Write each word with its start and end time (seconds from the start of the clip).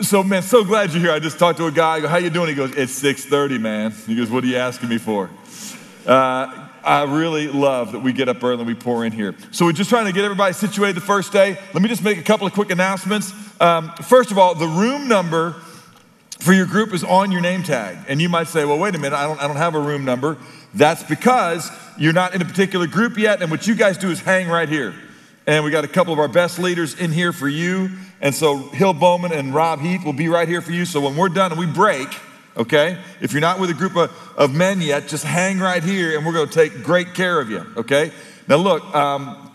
so 0.00 0.22
man, 0.22 0.42
so 0.42 0.64
glad 0.64 0.92
you're 0.92 1.02
here. 1.02 1.12
I 1.12 1.18
just 1.18 1.38
talked 1.38 1.58
to 1.58 1.66
a 1.66 1.70
guy. 1.70 1.96
I 1.96 2.00
go, 2.00 2.08
"How 2.08 2.18
you 2.18 2.30
doing?" 2.30 2.48
He 2.48 2.54
goes, 2.54 2.72
"It's 2.74 2.92
6:30, 2.92 3.58
man." 3.58 3.92
He 4.06 4.14
goes, 4.14 4.30
"What 4.30 4.44
are 4.44 4.46
you 4.46 4.56
asking 4.56 4.88
me 4.88 4.98
for?" 4.98 5.30
Uh, 6.06 6.68
I 6.84 7.02
really 7.02 7.48
love 7.48 7.92
that 7.92 7.98
we 7.98 8.12
get 8.12 8.28
up 8.28 8.42
early 8.42 8.60
and 8.60 8.66
we 8.66 8.74
pour 8.74 9.04
in 9.04 9.12
here. 9.12 9.34
So 9.50 9.66
we're 9.66 9.72
just 9.72 9.90
trying 9.90 10.06
to 10.06 10.12
get 10.12 10.24
everybody 10.24 10.54
situated 10.54 10.96
the 10.96 11.02
first 11.02 11.32
day. 11.32 11.58
Let 11.74 11.82
me 11.82 11.88
just 11.88 12.02
make 12.02 12.18
a 12.18 12.22
couple 12.22 12.46
of 12.46 12.54
quick 12.54 12.70
announcements. 12.70 13.32
Um, 13.60 13.92
first 14.02 14.30
of 14.30 14.38
all, 14.38 14.54
the 14.54 14.66
room 14.66 15.06
number 15.06 15.56
for 16.38 16.52
your 16.52 16.66
group 16.66 16.94
is 16.94 17.04
on 17.04 17.30
your 17.30 17.40
name 17.40 17.62
tag. 17.62 17.98
And 18.08 18.22
you 18.22 18.28
might 18.28 18.46
say, 18.46 18.64
well, 18.64 18.78
wait 18.78 18.94
a 18.94 18.98
minute, 18.98 19.16
I 19.16 19.24
don't, 19.24 19.40
I 19.40 19.46
don't 19.46 19.56
have 19.56 19.74
a 19.74 19.80
room 19.80 20.04
number. 20.04 20.38
That's 20.72 21.02
because 21.02 21.70
you're 21.98 22.12
not 22.12 22.34
in 22.34 22.40
a 22.40 22.44
particular 22.44 22.86
group 22.86 23.18
yet. 23.18 23.42
And 23.42 23.50
what 23.50 23.66
you 23.66 23.74
guys 23.74 23.98
do 23.98 24.10
is 24.10 24.20
hang 24.20 24.48
right 24.48 24.68
here. 24.68 24.94
And 25.46 25.64
we 25.64 25.70
got 25.70 25.84
a 25.84 25.88
couple 25.88 26.12
of 26.12 26.18
our 26.18 26.28
best 26.28 26.58
leaders 26.58 26.98
in 26.98 27.10
here 27.10 27.32
for 27.32 27.48
you. 27.48 27.90
And 28.20 28.34
so 28.34 28.56
Hill 28.56 28.94
Bowman 28.94 29.32
and 29.32 29.54
Rob 29.54 29.80
Heath 29.80 30.04
will 30.04 30.12
be 30.12 30.28
right 30.28 30.48
here 30.48 30.60
for 30.60 30.72
you. 30.72 30.84
So 30.84 31.00
when 31.00 31.16
we're 31.16 31.28
done 31.28 31.52
and 31.52 31.60
we 31.60 31.66
break, 31.66 32.08
okay, 32.56 32.98
if 33.20 33.32
you're 33.32 33.40
not 33.40 33.60
with 33.60 33.70
a 33.70 33.74
group 33.74 33.96
of, 33.96 34.10
of 34.36 34.54
men 34.54 34.80
yet, 34.80 35.08
just 35.08 35.24
hang 35.24 35.58
right 35.58 35.82
here 35.82 36.16
and 36.16 36.26
we're 36.26 36.32
going 36.32 36.48
to 36.48 36.54
take 36.54 36.82
great 36.82 37.14
care 37.14 37.40
of 37.40 37.50
you, 37.50 37.64
okay? 37.76 38.10
Now, 38.48 38.56
look, 38.56 38.82
um, 38.94 39.52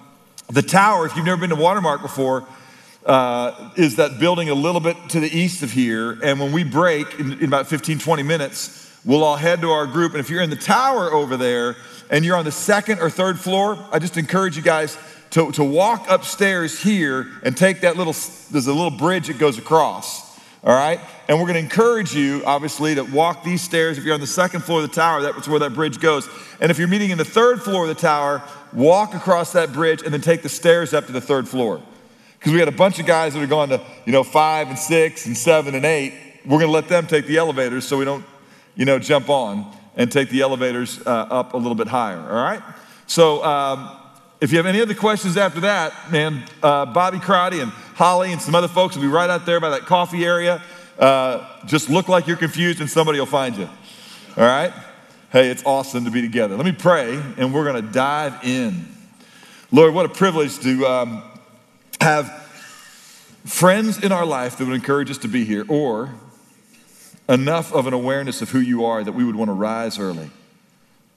the 0.49 0.61
tower, 0.61 1.05
if 1.05 1.15
you've 1.15 1.25
never 1.25 1.41
been 1.41 1.49
to 1.49 1.55
Watermark 1.55 2.01
before, 2.01 2.47
uh, 3.05 3.71
is 3.75 3.97
that 3.97 4.19
building 4.19 4.49
a 4.49 4.53
little 4.53 4.79
bit 4.79 4.95
to 5.09 5.19
the 5.19 5.27
east 5.27 5.61
of 5.61 5.71
here. 5.71 6.11
And 6.23 6.39
when 6.39 6.53
we 6.53 6.63
break 6.63 7.19
in, 7.19 7.33
in 7.33 7.45
about 7.45 7.67
15, 7.67 7.99
20 7.99 8.23
minutes, 8.23 8.79
we'll 9.03 9.23
all 9.23 9.35
head 9.35 9.61
to 9.61 9.71
our 9.71 9.85
group. 9.85 10.13
And 10.13 10.21
if 10.21 10.29
you're 10.29 10.41
in 10.41 10.49
the 10.49 10.55
tower 10.55 11.11
over 11.11 11.35
there 11.35 11.75
and 12.13 12.23
you're 12.23 12.37
on 12.37 12.45
the 12.45 12.51
second 12.51 12.99
or 12.99 13.09
third 13.09 13.39
floor, 13.39 13.75
I 13.91 13.97
just 13.97 14.17
encourage 14.17 14.55
you 14.55 14.61
guys 14.61 14.99
to, 15.31 15.51
to 15.53 15.63
walk 15.63 16.05
upstairs 16.07 16.79
here 16.79 17.27
and 17.41 17.57
take 17.57 17.81
that 17.81 17.97
little, 17.97 18.13
there's 18.51 18.67
a 18.67 18.73
little 18.73 18.91
bridge 18.91 19.27
that 19.27 19.39
goes 19.39 19.57
across. 19.57 20.31
All 20.63 20.75
right? 20.75 20.99
And 21.27 21.39
we're 21.39 21.47
going 21.47 21.55
to 21.55 21.59
encourage 21.59 22.13
you, 22.13 22.43
obviously, 22.45 22.93
to 22.93 23.01
walk 23.01 23.43
these 23.43 23.63
stairs. 23.63 23.97
If 23.97 24.03
you're 24.03 24.13
on 24.13 24.19
the 24.19 24.27
second 24.27 24.61
floor 24.61 24.83
of 24.83 24.87
the 24.87 24.93
tower, 24.95 25.23
that's 25.23 25.47
where 25.47 25.57
that 25.57 25.73
bridge 25.73 25.99
goes. 25.99 26.29
And 26.61 26.69
if 26.69 26.77
you're 26.77 26.87
meeting 26.87 27.09
in 27.09 27.17
the 27.17 27.25
third 27.25 27.63
floor 27.63 27.81
of 27.81 27.89
the 27.89 27.99
tower, 27.99 28.43
walk 28.73 29.15
across 29.15 29.51
that 29.53 29.73
bridge 29.73 30.03
and 30.03 30.13
then 30.13 30.21
take 30.21 30.43
the 30.43 30.49
stairs 30.49 30.93
up 30.93 31.07
to 31.07 31.13
the 31.13 31.19
third 31.19 31.47
floor 31.47 31.81
because 32.37 32.53
we 32.53 32.59
had 32.59 32.67
a 32.67 32.71
bunch 32.71 32.99
of 32.99 33.07
guys 33.07 33.33
that 33.33 33.41
are 33.41 33.47
going 33.47 33.69
to, 33.69 33.81
you 34.05 34.11
know, 34.11 34.23
five 34.23 34.67
and 34.67 34.77
six 34.77 35.25
and 35.25 35.35
seven 35.35 35.73
and 35.73 35.83
eight. 35.83 36.13
We're 36.45 36.59
going 36.59 36.67
to 36.67 36.73
let 36.73 36.89
them 36.89 37.07
take 37.07 37.25
the 37.25 37.37
elevators 37.37 37.87
so 37.87 37.97
we 37.97 38.05
don't, 38.05 38.23
you 38.75 38.85
know, 38.85 38.99
jump 38.99 39.29
on 39.29 39.75
and 39.95 40.11
take 40.11 40.29
the 40.29 40.41
elevators 40.41 40.99
uh, 41.05 41.09
up 41.09 41.53
a 41.53 41.57
little 41.57 41.75
bit 41.75 41.87
higher. 41.87 42.19
All 42.19 42.43
right. 42.43 42.61
So 43.07 43.43
um, 43.43 43.89
if 44.41 44.51
you 44.51 44.57
have 44.57 44.65
any 44.65 44.81
other 44.81 44.95
questions 44.95 45.37
after 45.37 45.61
that, 45.61 46.11
man, 46.11 46.43
uh, 46.61 46.85
Bobby 46.85 47.17
Crowdy 47.17 47.61
and 47.61 47.71
Holly 47.71 48.31
and 48.31 48.41
some 48.41 48.55
other 48.55 48.67
folks 48.67 48.95
will 48.95 49.03
be 49.03 49.07
right 49.07 49.29
out 49.29 49.45
there 49.45 49.59
by 49.59 49.69
that 49.69 49.81
coffee 49.81 50.25
area. 50.25 50.61
Uh, 50.97 51.47
just 51.65 51.89
look 51.89 52.07
like 52.07 52.27
you're 52.27 52.37
confused 52.37 52.79
and 52.79 52.89
somebody 52.89 53.19
will 53.19 53.25
find 53.25 53.55
you. 53.57 53.69
All 54.37 54.43
right. 54.43 54.73
Hey, 55.31 55.49
it's 55.49 55.63
awesome 55.65 56.05
to 56.05 56.11
be 56.11 56.21
together. 56.21 56.55
Let 56.55 56.65
me 56.65 56.71
pray 56.71 57.15
and 57.37 57.53
we're 57.53 57.65
going 57.65 57.83
to 57.83 57.91
dive 57.91 58.43
in. 58.43 58.87
Lord, 59.71 59.93
what 59.93 60.05
a 60.05 60.09
privilege 60.09 60.59
to 60.59 60.85
um, 60.85 61.23
have 61.99 62.29
friends 63.45 64.03
in 64.03 64.11
our 64.11 64.25
life 64.25 64.57
that 64.57 64.65
would 64.65 64.75
encourage 64.75 65.09
us 65.09 65.17
to 65.19 65.27
be 65.27 65.45
here, 65.45 65.65
or 65.67 66.13
enough 67.29 67.73
of 67.73 67.87
an 67.87 67.93
awareness 67.93 68.41
of 68.41 68.49
who 68.49 68.59
you 68.59 68.85
are 68.85 69.03
that 69.03 69.13
we 69.13 69.23
would 69.23 69.35
want 69.35 69.49
to 69.49 69.53
rise 69.53 69.99
early 69.99 70.29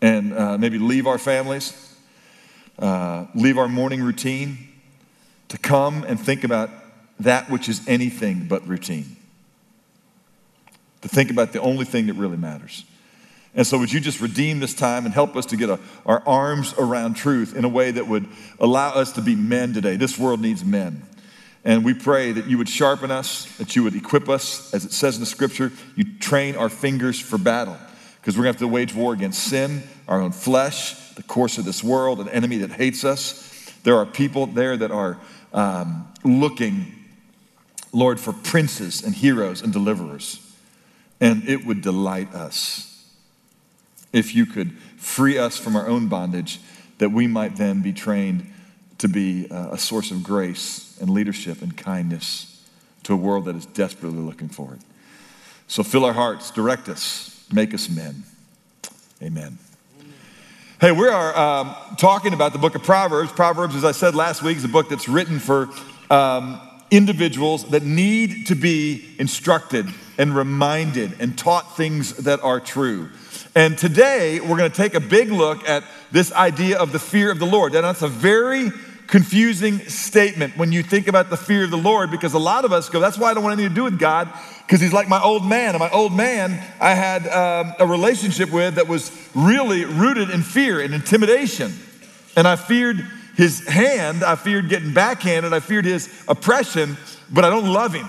and 0.00 0.32
uh, 0.34 0.58
maybe 0.58 0.78
leave 0.78 1.06
our 1.06 1.18
families, 1.18 1.94
uh, 2.78 3.26
leave 3.34 3.58
our 3.58 3.68
morning 3.68 4.02
routine 4.02 4.68
to 5.48 5.58
come 5.58 6.04
and 6.04 6.20
think 6.20 6.44
about 6.44 6.70
that 7.20 7.50
which 7.50 7.68
is 7.68 7.86
anything 7.88 8.46
but 8.46 8.66
routine. 8.66 9.16
To 11.02 11.08
think 11.08 11.30
about 11.30 11.52
the 11.52 11.60
only 11.60 11.84
thing 11.84 12.06
that 12.06 12.14
really 12.14 12.36
matters. 12.36 12.84
And 13.54 13.66
so, 13.66 13.78
would 13.78 13.91
you 13.91 14.00
just 14.00 14.20
redeem 14.20 14.60
this 14.60 14.74
time 14.74 15.06
and 15.06 15.14
help 15.14 15.34
us 15.34 15.46
to 15.46 15.56
get 15.56 15.70
a, 15.70 15.80
our 16.04 16.22
arms 16.26 16.74
around 16.76 17.14
truth 17.14 17.56
in 17.56 17.64
a 17.64 17.69
way 17.69 17.91
that 17.91 18.06
would 18.06 18.28
allow 18.60 18.91
us 18.91 19.12
to 19.12 19.22
be 19.22 19.34
men 19.34 19.72
today? 19.72 19.97
This 19.97 20.19
world 20.19 20.41
needs 20.41 20.62
men. 20.62 21.02
And 21.66 21.84
we 21.84 21.94
pray 21.94 22.31
that 22.31 22.47
you 22.47 22.59
would 22.59 22.69
sharpen 22.69 23.10
us, 23.10 23.44
that 23.56 23.75
you 23.75 23.82
would 23.82 23.97
equip 23.97 24.28
us, 24.28 24.72
as 24.72 24.84
it 24.84 24.93
says 24.93 25.16
in 25.16 25.21
the 25.21 25.27
scripture, 25.27 25.72
you 25.97 26.16
train 26.21 26.54
our 26.54 26.69
fingers 26.69 27.19
for 27.19 27.38
battle. 27.38 27.77
Because 28.21 28.38
we're 28.38 28.44
going 28.44 28.54
to 28.54 28.60
have 28.60 28.69
to 28.69 28.72
wage 28.72 28.94
war 28.94 29.12
against 29.12 29.43
sin, 29.43 29.82
our 30.06 30.21
own 30.21 30.31
flesh, 30.31 30.94
the 31.15 31.25
course 31.25 31.59
of 31.59 31.65
this 31.65 31.82
world, 31.82 32.21
an 32.21 32.28
enemy 32.28 32.59
that 32.59 32.71
hates 32.71 33.03
us. 33.05 33.69
There 33.82 33.97
are 33.97 34.06
people 34.06 34.47
there 34.47 34.76
that 34.76 34.93
are 34.93 35.19
um, 35.53 36.06
looking, 36.22 36.94
Lord, 37.93 38.21
for 38.21 38.32
princes 38.32 39.03
and 39.03 39.12
heroes 39.12 39.60
and 39.60 39.72
deliverers. 39.72 40.41
And 41.21 41.49
it 41.49 41.66
would 41.66 41.82
delight 41.82 42.32
us 42.32 43.12
if 44.12 44.37
you 44.37 44.47
could 44.47 44.78
free 44.99 45.37
us 45.37 45.59
from 45.59 45.75
our 45.75 45.88
own 45.88 46.06
bondage, 46.06 46.60
that 46.99 47.10
we 47.10 47.26
might 47.26 47.56
then 47.56 47.82
be 47.82 47.93
trained 47.93 48.53
to 48.98 49.08
be 49.08 49.46
a 49.50 49.78
source 49.78 50.10
of 50.10 50.22
grace 50.22 50.98
and 51.00 51.10
leadership 51.10 51.62
and 51.62 51.76
kindness 51.76 52.64
to 53.02 53.12
a 53.12 53.16
world 53.16 53.44
that 53.44 53.56
is 53.56 53.66
desperately 53.66 54.18
looking 54.18 54.48
for 54.48 54.74
it. 54.74 54.80
So 55.68 55.82
fill 55.82 56.04
our 56.04 56.12
hearts, 56.12 56.50
direct 56.50 56.88
us, 56.88 57.44
make 57.52 57.74
us 57.74 57.88
men. 57.88 58.24
Amen. 59.22 59.58
Hey, 60.80 60.92
we 60.92 61.08
are 61.08 61.36
um, 61.36 61.74
talking 61.96 62.34
about 62.34 62.52
the 62.52 62.58
book 62.58 62.74
of 62.74 62.82
Proverbs. 62.82 63.32
Proverbs, 63.32 63.74
as 63.74 63.84
I 63.84 63.92
said 63.92 64.14
last 64.14 64.42
week, 64.42 64.58
is 64.58 64.64
a 64.64 64.68
book 64.68 64.88
that's 64.88 65.08
written 65.08 65.38
for 65.38 65.70
um, 66.10 66.60
individuals 66.90 67.64
that 67.70 67.82
need 67.82 68.46
to 68.48 68.54
be 68.54 69.06
instructed 69.18 69.86
and 70.18 70.36
reminded 70.36 71.20
and 71.20 71.36
taught 71.36 71.76
things 71.76 72.14
that 72.24 72.40
are 72.42 72.60
true. 72.60 73.08
And 73.54 73.78
today 73.78 74.38
we're 74.40 74.58
going 74.58 74.70
to 74.70 74.76
take 74.76 74.94
a 74.94 75.00
big 75.00 75.30
look 75.30 75.66
at 75.66 75.82
this 76.12 76.30
idea 76.32 76.78
of 76.78 76.92
the 76.92 76.98
fear 76.98 77.30
of 77.30 77.38
the 77.38 77.46
Lord. 77.46 77.74
And 77.74 77.84
that's 77.84 78.02
a 78.02 78.08
very 78.08 78.70
confusing 79.06 79.78
statement 79.81 80.56
when 80.56 80.72
you 80.72 80.83
think 80.83 81.06
about 81.06 81.31
the 81.31 81.37
fear 81.37 81.65
of 81.65 81.71
the 81.71 81.78
Lord 81.78 82.11
because 82.11 82.34
a 82.34 82.39
lot 82.39 82.65
of 82.65 82.72
us 82.72 82.89
go, 82.89 83.00
that's 83.00 83.19
why 83.19 83.31
I 83.31 83.34
don't 83.34 83.44
want 83.44 83.55
anything 83.55 83.71
to 83.71 83.75
do 83.75 83.84
with 83.84 83.99
God 83.99 84.28
because 84.67 84.81
he's 84.81 84.93
like 84.93 85.09
my 85.09 85.22
old 85.22 85.44
man. 85.44 85.71
And 85.71 85.78
my 85.78 85.91
old 85.91 86.12
man, 86.12 86.62
I 86.81 86.94
had 86.94 87.27
um, 87.28 87.75
a 87.78 87.87
relationship 87.87 88.50
with 88.50 88.77
that 88.77 88.89
was 88.89 89.11
really 89.34 89.84
rooted 89.84 90.31
in 90.31 90.43
fear 90.43 90.81
and 90.81 90.93
intimidation. 90.93 91.72
And 92.37 92.49
I 92.49 92.56
feared 92.56 92.99
his 93.37 93.67
hand, 93.67 94.25
I 94.25 94.34
feared 94.34 94.69
getting 94.69 94.93
backhanded, 94.93 95.53
I 95.53 95.61
feared 95.61 95.84
his 95.84 96.25
oppression, 96.27 96.97
but 97.31 97.44
I 97.44 97.50
don't 97.50 97.71
love 97.71 97.93
him. 97.93 98.09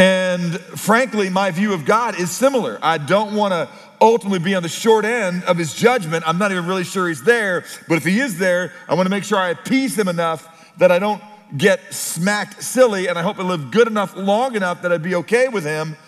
And 0.00 0.58
frankly, 0.58 1.28
my 1.28 1.50
view 1.50 1.74
of 1.74 1.84
God 1.84 2.18
is 2.18 2.30
similar. 2.30 2.78
I 2.80 2.96
don't 2.96 3.34
want 3.34 3.52
to 3.52 3.68
ultimately 4.00 4.38
be 4.38 4.54
on 4.54 4.62
the 4.62 4.68
short 4.70 5.04
end 5.04 5.44
of 5.44 5.58
his 5.58 5.74
judgment. 5.74 6.24
I'm 6.26 6.38
not 6.38 6.50
even 6.52 6.64
really 6.64 6.84
sure 6.84 7.06
he's 7.06 7.22
there, 7.22 7.66
but 7.86 7.98
if 7.98 8.04
he 8.04 8.18
is 8.18 8.38
there, 8.38 8.72
I 8.88 8.94
want 8.94 9.04
to 9.04 9.10
make 9.10 9.24
sure 9.24 9.36
I 9.36 9.50
appease 9.50 9.98
him 9.98 10.08
enough 10.08 10.72
that 10.78 10.90
I 10.90 10.98
don't 10.98 11.22
get 11.54 11.92
smacked 11.92 12.62
silly, 12.62 13.08
and 13.08 13.18
I 13.18 13.22
hope 13.22 13.38
I 13.38 13.42
live 13.42 13.70
good 13.70 13.88
enough, 13.88 14.16
long 14.16 14.56
enough 14.56 14.80
that 14.80 14.90
I'd 14.90 15.02
be 15.02 15.16
okay 15.16 15.48
with 15.48 15.64
him. 15.64 15.98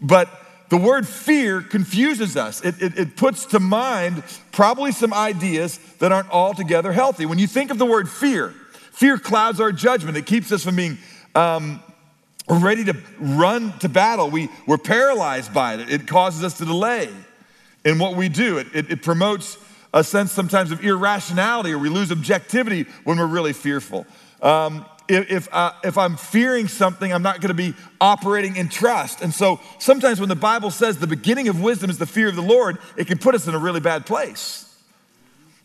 But 0.00 0.28
the 0.68 0.76
word 0.76 1.08
fear 1.08 1.60
confuses 1.60 2.36
us. 2.36 2.64
It, 2.64 2.80
it, 2.80 2.98
it, 3.00 3.16
puts 3.16 3.46
to 3.46 3.58
mind 3.58 4.22
probably 4.52 4.92
some 4.92 5.12
ideas 5.12 5.78
that 5.98 6.12
aren't 6.12 6.30
altogether 6.30 6.92
healthy. 6.92 7.26
When 7.26 7.40
you 7.40 7.48
think 7.48 7.72
of 7.72 7.78
the 7.78 7.86
word 7.86 8.08
fear, 8.08 8.54
fear 8.92 9.18
clouds 9.18 9.60
our 9.60 9.72
judgment. 9.72 10.16
It 10.16 10.26
keeps 10.26 10.52
us 10.52 10.62
from 10.62 10.76
being 10.76 10.98
um, 11.34 11.82
ready 12.58 12.84
to 12.84 12.96
run 13.18 13.78
to 13.78 13.88
battle. 13.88 14.30
We, 14.30 14.48
we're 14.66 14.78
paralyzed 14.78 15.54
by 15.54 15.74
it. 15.74 15.90
It 15.90 16.06
causes 16.08 16.42
us 16.42 16.58
to 16.58 16.64
delay 16.64 17.08
in 17.84 17.98
what 17.98 18.16
we 18.16 18.28
do. 18.28 18.58
It, 18.58 18.66
it, 18.74 18.90
it 18.90 19.02
promotes 19.02 19.56
a 19.92 20.04
sense 20.04 20.32
sometimes 20.32 20.70
of 20.70 20.84
irrationality 20.84 21.72
or 21.72 21.78
we 21.78 21.88
lose 21.88 22.12
objectivity 22.12 22.86
when 23.04 23.18
we're 23.18 23.26
really 23.26 23.52
fearful. 23.52 24.06
Um, 24.42 24.84
if, 25.08 25.30
if, 25.30 25.48
uh, 25.52 25.72
if, 25.82 25.98
I'm 25.98 26.16
fearing 26.16 26.68
something, 26.68 27.12
I'm 27.12 27.22
not 27.22 27.40
going 27.40 27.48
to 27.48 27.54
be 27.54 27.74
operating 28.00 28.56
in 28.56 28.68
trust. 28.68 29.22
And 29.22 29.34
so 29.34 29.58
sometimes 29.78 30.20
when 30.20 30.28
the 30.28 30.36
Bible 30.36 30.70
says 30.70 30.98
the 30.98 31.06
beginning 31.08 31.48
of 31.48 31.60
wisdom 31.60 31.90
is 31.90 31.98
the 31.98 32.06
fear 32.06 32.28
of 32.28 32.36
the 32.36 32.42
Lord, 32.42 32.78
it 32.96 33.08
can 33.08 33.18
put 33.18 33.34
us 33.34 33.48
in 33.48 33.54
a 33.54 33.58
really 33.58 33.80
bad 33.80 34.06
place. 34.06 34.72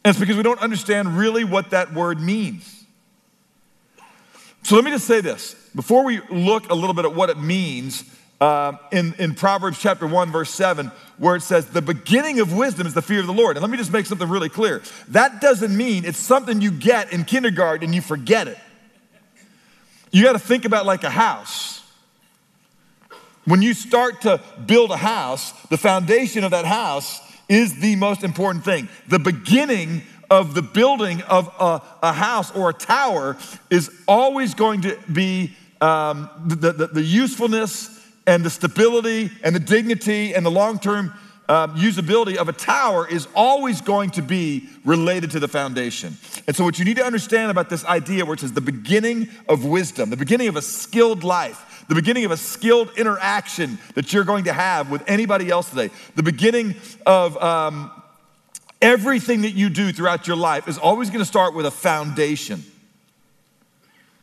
And 0.04 0.12
it's 0.12 0.20
because 0.20 0.36
we 0.36 0.44
don't 0.44 0.62
understand 0.62 1.18
really 1.18 1.44
what 1.44 1.70
that 1.72 1.94
word 1.94 2.20
means. 2.20 2.75
So 4.66 4.74
let 4.74 4.84
me 4.84 4.90
just 4.90 5.06
say 5.06 5.22
this 5.22 5.54
before 5.76 6.04
we 6.04 6.22
look 6.32 6.72
a 6.72 6.74
little 6.74 6.96
bit 6.96 7.06
at 7.06 7.14
what 7.14 7.30
it 7.30 7.38
means 7.38 8.04
uh, 8.42 8.74
in, 8.92 9.14
in 9.20 9.36
Proverbs 9.36 9.80
chapter 9.80 10.08
1, 10.08 10.32
verse 10.32 10.50
7, 10.50 10.92
where 11.20 11.36
it 11.36 11.42
says, 11.42 11.68
The 11.68 11.84
beginning 11.84 12.40
of 12.40 12.52
wisdom 12.52 12.88
is 12.88 12.96
the 12.96 13.02
fear 13.04 13.20
of 13.20 13.28
the 13.28 13.34
Lord. 13.34 13.58
And 13.58 13.62
let 13.62 13.70
me 13.70 13.78
just 13.78 13.94
make 13.94 14.08
something 14.08 14.28
really 14.28 14.50
clear. 14.50 14.82
That 15.10 15.40
doesn't 15.40 15.78
mean 15.78 16.04
it's 16.04 16.18
something 16.18 16.62
you 16.62 16.72
get 16.72 17.14
in 17.14 17.26
kindergarten 17.26 17.84
and 17.84 17.94
you 17.94 18.02
forget 18.02 18.48
it. 18.48 18.58
You 20.12 20.24
got 20.24 20.34
to 20.34 20.40
think 20.40 20.66
about 20.66 20.88
like 20.88 21.04
a 21.04 21.12
house. 21.12 21.84
When 23.44 23.62
you 23.62 23.76
start 23.76 24.22
to 24.22 24.42
build 24.66 24.90
a 24.90 24.98
house, 24.98 25.52
the 25.68 25.78
foundation 25.78 26.44
of 26.44 26.50
that 26.50 26.66
house 26.66 27.22
is 27.48 27.80
the 27.80 27.96
most 27.98 28.24
important 28.24 28.66
thing. 28.66 28.90
The 29.10 29.20
beginning 29.20 30.02
of 30.30 30.54
the 30.54 30.62
building 30.62 31.22
of 31.24 31.48
a, 31.60 31.81
a 32.04 32.13
house 32.13 32.56
or 32.56 32.69
a 32.69 32.74
tower 32.74 33.38
is 33.69 33.92
always 34.07 34.54
going 34.54 34.81
to 34.81 34.98
be 35.12 35.54
um, 35.81 36.30
the, 36.45 36.72
the, 36.72 36.88
the 36.88 37.04
usefulness 37.04 37.92
and 38.27 38.44
the 38.44 38.50
stability 38.50 39.30
and 39.44 39.56
the 39.56 39.60
dignity 39.60 40.33
and 40.33 40.45
the 40.45 40.51
long 40.51 40.80
term 40.80 41.13
um, 41.48 41.75
usability 41.75 42.38
of 42.38 42.50
a 42.50 42.54
tower 42.54 43.07
is 43.07 43.27
always 43.36 43.81
going 43.81 44.10
to 44.12 44.22
be 44.22 44.68
related 44.83 45.31
to 45.31 45.39
the 45.39 45.48
foundation. 45.48 46.18
And 46.48 46.56
so, 46.56 46.63
what 46.63 46.80
you 46.80 46.86
need 46.86 46.98
to 46.98 47.06
understand 47.06 47.51
about 47.51 47.69
this 47.69 47.86
idea, 47.86 48.25
it 48.25 48.39
says 48.39 48.54
the 48.54 48.62
beginning 48.62 49.30
of 49.48 49.63
wisdom, 49.63 50.10
the 50.10 50.18
beginning 50.18 50.48
of 50.48 50.56
a 50.56 50.62
skilled 50.62 51.24
life, 51.24 51.86
the 51.88 51.95
beginning 51.95 52.25
of 52.25 52.31
a 52.31 52.38
skilled 52.38 52.89
interaction 52.98 53.78
that 53.94 54.12
you're 54.12 54.24
going 54.24 54.45
to 54.45 54.54
have 54.54 54.89
with 54.89 55.04
anybody 55.07 55.50
else 55.50 55.69
today, 55.69 55.92
the 56.16 56.24
beginning 56.24 56.75
of 57.06 57.38
um, 57.38 57.92
everything 58.86 59.42
that 59.42 59.56
you 59.56 59.68
do 59.68 59.92
throughout 59.92 60.28
your 60.28 60.38
life 60.38 60.68
is 60.68 60.78
always 60.78 61.10
going 61.10 61.20
to 61.20 61.26
start 61.26 61.56
with 61.56 61.66
a 61.66 61.72
foundation. 61.72 62.64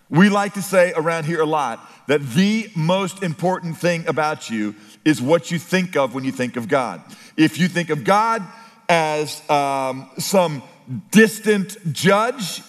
We 0.09 0.29
like 0.29 0.55
to 0.55 0.63
say 0.63 0.93
around 0.95 1.25
here 1.25 1.41
a 1.41 1.47
lot 1.47 1.81
that 2.07 2.21
the 2.21 2.71
most 2.77 3.25
important 3.25 3.77
thing 3.77 4.07
about 4.07 4.51
you 4.51 4.77
is 5.05 5.21
what 5.21 5.51
you 5.51 5.59
think 5.59 5.97
of 5.97 6.15
when 6.15 6.23
you 6.23 6.31
think 6.31 6.57
of 6.57 6.69
God. 6.69 7.03
If 7.37 7.59
you 7.59 7.67
think 7.67 7.91
of 7.91 8.05
God 8.05 8.47
as 8.89 9.43
um, 9.51 10.09
some 10.19 10.63
distant 11.11 11.93
judge, 11.93 12.63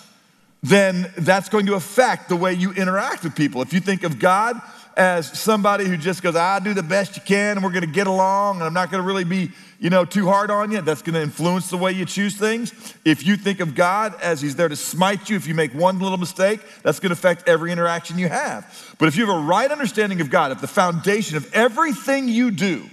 then 0.64 1.14
that's 1.16 1.48
going 1.48 1.68
to 1.68 1.76
affect 1.76 2.28
the 2.28 2.36
way 2.36 2.54
you 2.54 2.72
interact 2.72 3.24
with 3.24 3.36
people. 3.36 3.62
If 3.62 3.72
you 3.72 3.82
think 3.82 4.02
of 4.02 4.18
God 4.18 4.60
as 4.98 5.38
somebody 5.40 5.86
who 5.86 5.98
just 5.98 6.24
goes, 6.24 6.36
I 6.36 6.60
do 6.60 6.74
the 6.74 6.82
best 6.82 7.16
you 7.18 7.22
can 7.22 7.58
and 7.58 7.64
we're 7.64 7.72
going 7.72 7.82
to 7.82 7.92
get 7.92 8.08
along 8.08 8.56
and 8.56 8.64
I'm 8.64 8.74
not 8.74 8.90
going 8.90 9.02
to 9.02 9.08
really 9.08 9.26
be, 9.26 9.52
you 9.84 9.90
know, 9.90 10.06
too 10.06 10.28
hard 10.28 10.50
on 10.50 10.72
you. 10.72 10.80
That's 10.80 11.02
going 11.02 11.16
to 11.16 11.22
influence 11.22 11.70
the 11.70 11.76
way 11.76 11.92
you 11.92 12.06
choose 12.06 12.38
things. 12.38 12.72
If 13.04 13.28
you 13.28 13.36
think 13.36 13.60
of 13.60 13.76
God 13.76 14.16
as 14.22 14.42
he's 14.42 14.56
there 14.56 14.70
to 14.70 14.78
smite 14.78 15.30
you 15.30 15.36
if 15.36 15.46
you 15.46 15.54
make 15.54 15.74
one 15.74 16.00
little 16.00 16.18
mistake, 16.18 16.62
that's 16.84 17.02
going 17.02 17.10
to 17.10 17.14
affect 17.14 17.50
every 17.50 17.70
interaction 17.70 18.18
you 18.18 18.30
have. 18.30 18.96
But 18.98 19.10
if 19.10 19.18
you 19.18 19.26
have 19.26 19.36
a 19.36 19.42
right 19.42 19.70
understanding 19.70 20.22
of 20.22 20.30
God, 20.30 20.54
if 20.54 20.62
the 20.62 20.68
foundation 20.68 21.36
of 21.36 21.54
everything 21.54 22.30
you 22.30 22.50
do 22.50 22.90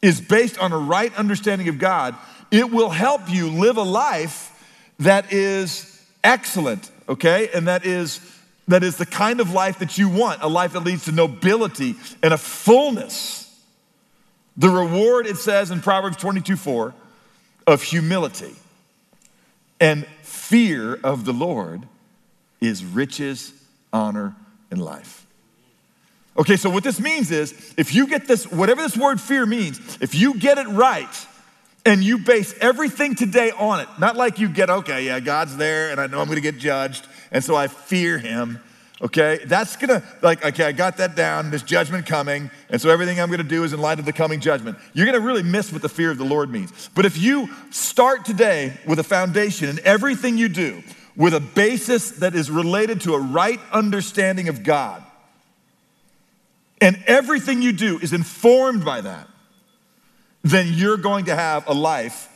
is 0.00 0.20
based 0.20 0.60
on 0.60 0.70
a 0.70 0.78
right 0.78 1.12
understanding 1.16 1.68
of 1.68 1.80
God, 1.80 2.14
it 2.52 2.70
will 2.70 2.90
help 2.90 3.28
you 3.28 3.48
live 3.48 3.78
a 3.78 3.82
life 3.82 4.46
that 5.00 5.32
is 5.32 6.00
excellent, 6.22 6.88
okay? 7.08 7.50
And 7.52 7.66
that 7.66 7.84
is 7.84 8.20
that 8.68 8.84
is 8.84 8.96
the 8.96 9.06
kind 9.06 9.40
of 9.40 9.50
life 9.50 9.80
that 9.80 9.98
you 9.98 10.08
want, 10.08 10.40
a 10.42 10.48
life 10.48 10.74
that 10.74 10.84
leads 10.84 11.06
to 11.06 11.12
nobility 11.12 11.96
and 12.22 12.32
a 12.32 12.38
fullness. 12.38 13.39
The 14.56 14.68
reward, 14.68 15.26
it 15.26 15.36
says 15.36 15.70
in 15.70 15.80
Proverbs 15.80 16.16
22 16.16 16.56
4, 16.56 16.94
of 17.66 17.82
humility 17.82 18.54
and 19.78 20.06
fear 20.22 20.94
of 21.02 21.24
the 21.24 21.32
Lord 21.32 21.86
is 22.60 22.84
riches, 22.84 23.52
honor, 23.92 24.34
and 24.70 24.82
life. 24.82 25.26
Okay, 26.36 26.56
so 26.56 26.70
what 26.70 26.84
this 26.84 27.00
means 27.00 27.30
is 27.30 27.74
if 27.76 27.94
you 27.94 28.06
get 28.06 28.26
this, 28.26 28.50
whatever 28.50 28.82
this 28.82 28.96
word 28.96 29.20
fear 29.20 29.46
means, 29.46 29.78
if 30.00 30.14
you 30.14 30.34
get 30.34 30.58
it 30.58 30.68
right, 30.68 31.26
and 31.86 32.04
you 32.04 32.18
base 32.18 32.54
everything 32.60 33.14
today 33.14 33.50
on 33.52 33.80
it. 33.80 33.88
Not 33.98 34.16
like 34.16 34.38
you 34.38 34.48
get, 34.48 34.68
okay, 34.68 35.06
yeah, 35.06 35.20
God's 35.20 35.56
there 35.56 35.90
and 35.90 36.00
I 36.00 36.06
know 36.06 36.20
I'm 36.20 36.28
gonna 36.28 36.40
get 36.40 36.58
judged, 36.58 37.06
and 37.32 37.42
so 37.42 37.56
I 37.56 37.68
fear 37.68 38.18
him. 38.18 38.60
Okay, 39.02 39.40
that's 39.46 39.76
gonna, 39.76 40.02
like, 40.20 40.44
okay, 40.44 40.64
I 40.64 40.72
got 40.72 40.98
that 40.98 41.16
down, 41.16 41.48
there's 41.48 41.62
judgment 41.62 42.04
coming, 42.04 42.50
and 42.68 42.80
so 42.80 42.90
everything 42.90 43.18
I'm 43.18 43.30
gonna 43.30 43.42
do 43.42 43.64
is 43.64 43.72
in 43.72 43.80
light 43.80 43.98
of 43.98 44.04
the 44.04 44.12
coming 44.12 44.40
judgment. 44.40 44.76
You're 44.92 45.06
gonna 45.06 45.20
really 45.20 45.42
miss 45.42 45.72
what 45.72 45.80
the 45.80 45.88
fear 45.88 46.10
of 46.10 46.18
the 46.18 46.24
Lord 46.24 46.50
means. 46.50 46.90
But 46.94 47.06
if 47.06 47.16
you 47.16 47.48
start 47.70 48.26
today 48.26 48.78
with 48.86 48.98
a 48.98 49.02
foundation 49.02 49.70
in 49.70 49.80
everything 49.84 50.36
you 50.36 50.50
do, 50.50 50.82
with 51.16 51.32
a 51.32 51.40
basis 51.40 52.10
that 52.12 52.34
is 52.34 52.50
related 52.50 53.00
to 53.02 53.14
a 53.14 53.18
right 53.18 53.60
understanding 53.72 54.48
of 54.48 54.62
God, 54.62 55.02
and 56.82 57.02
everything 57.06 57.62
you 57.62 57.72
do 57.72 57.98
is 58.00 58.12
informed 58.12 58.84
by 58.84 59.00
that, 59.00 59.28
then 60.42 60.68
you're 60.74 60.96
going 60.96 61.26
to 61.26 61.34
have 61.34 61.66
a 61.68 61.74
life 61.74 62.28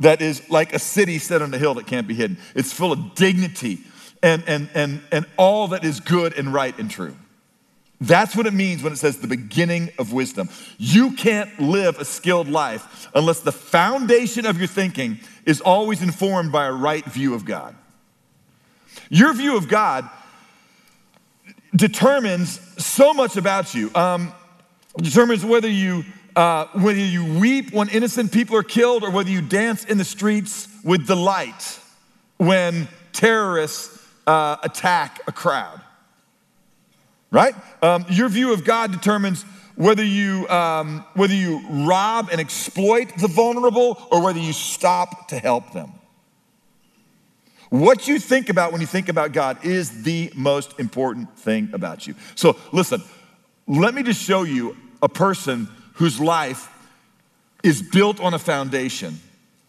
that 0.00 0.20
is 0.20 0.48
like 0.50 0.72
a 0.72 0.78
city 0.78 1.18
set 1.18 1.42
on 1.42 1.52
a 1.54 1.58
hill 1.58 1.74
that 1.74 1.86
can't 1.86 2.06
be 2.06 2.14
hidden. 2.14 2.38
It's 2.54 2.72
full 2.72 2.92
of 2.92 3.14
dignity 3.14 3.80
and, 4.22 4.42
and, 4.46 4.68
and, 4.74 5.02
and 5.12 5.26
all 5.36 5.68
that 5.68 5.84
is 5.84 6.00
good 6.00 6.32
and 6.34 6.52
right 6.52 6.76
and 6.78 6.90
true. 6.90 7.16
That's 8.00 8.36
what 8.36 8.46
it 8.46 8.52
means 8.52 8.82
when 8.82 8.92
it 8.92 8.96
says 8.96 9.18
the 9.18 9.26
beginning 9.26 9.90
of 9.98 10.12
wisdom. 10.12 10.50
You 10.76 11.12
can't 11.12 11.58
live 11.58 11.98
a 11.98 12.04
skilled 12.04 12.48
life 12.48 13.08
unless 13.14 13.40
the 13.40 13.52
foundation 13.52 14.44
of 14.44 14.58
your 14.58 14.66
thinking 14.66 15.18
is 15.46 15.60
always 15.60 16.02
informed 16.02 16.52
by 16.52 16.66
a 16.66 16.72
right 16.72 17.04
view 17.04 17.34
of 17.34 17.44
God. 17.44 17.74
Your 19.08 19.32
view 19.32 19.56
of 19.56 19.68
God 19.68 20.08
determines 21.74 22.60
so 22.82 23.14
much 23.14 23.36
about 23.36 23.74
you. 23.74 23.90
Um, 23.94 24.32
determines 24.98 25.44
whether 25.44 25.68
you 25.68 26.04
uh, 26.34 26.66
whether 26.74 26.98
you 26.98 27.38
weep 27.38 27.72
when 27.72 27.88
innocent 27.88 28.30
people 28.30 28.56
are 28.56 28.62
killed 28.62 29.02
or 29.02 29.10
whether 29.10 29.30
you 29.30 29.40
dance 29.40 29.84
in 29.84 29.96
the 29.96 30.04
streets 30.04 30.68
with 30.84 31.06
delight 31.06 31.80
when 32.36 32.88
terrorists 33.14 33.95
uh, 34.26 34.56
attack 34.62 35.20
a 35.26 35.32
crowd. 35.32 35.80
Right? 37.30 37.54
Um, 37.82 38.06
your 38.08 38.28
view 38.28 38.52
of 38.52 38.64
God 38.64 38.92
determines 38.92 39.44
whether 39.74 40.04
you, 40.04 40.48
um, 40.48 41.04
whether 41.14 41.34
you 41.34 41.60
rob 41.68 42.28
and 42.32 42.40
exploit 42.40 43.16
the 43.18 43.28
vulnerable 43.28 43.98
or 44.10 44.22
whether 44.22 44.38
you 44.38 44.52
stop 44.52 45.28
to 45.28 45.38
help 45.38 45.72
them. 45.72 45.92
What 47.68 48.06
you 48.06 48.18
think 48.18 48.48
about 48.48 48.72
when 48.72 48.80
you 48.80 48.86
think 48.86 49.08
about 49.08 49.32
God 49.32 49.64
is 49.64 50.02
the 50.02 50.32
most 50.34 50.78
important 50.78 51.36
thing 51.38 51.70
about 51.72 52.06
you. 52.06 52.14
So, 52.36 52.56
listen, 52.72 53.02
let 53.66 53.92
me 53.92 54.02
just 54.02 54.22
show 54.22 54.44
you 54.44 54.76
a 55.02 55.08
person 55.08 55.68
whose 55.94 56.20
life 56.20 56.72
is 57.62 57.82
built 57.82 58.20
on 58.20 58.34
a 58.34 58.38
foundation 58.38 59.18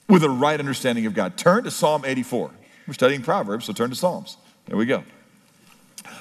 with 0.07 0.23
a 0.23 0.29
right 0.29 0.59
understanding 0.59 1.05
of 1.05 1.13
God. 1.13 1.37
Turn 1.37 1.63
to 1.63 1.71
Psalm 1.71 2.05
84. 2.05 2.51
We're 2.85 2.93
studying 2.93 3.21
Proverbs, 3.21 3.65
so 3.65 3.73
turn 3.73 3.89
to 3.89 3.95
Psalms. 3.95 4.37
There 4.67 4.77
we 4.77 4.85
go. 4.85 5.03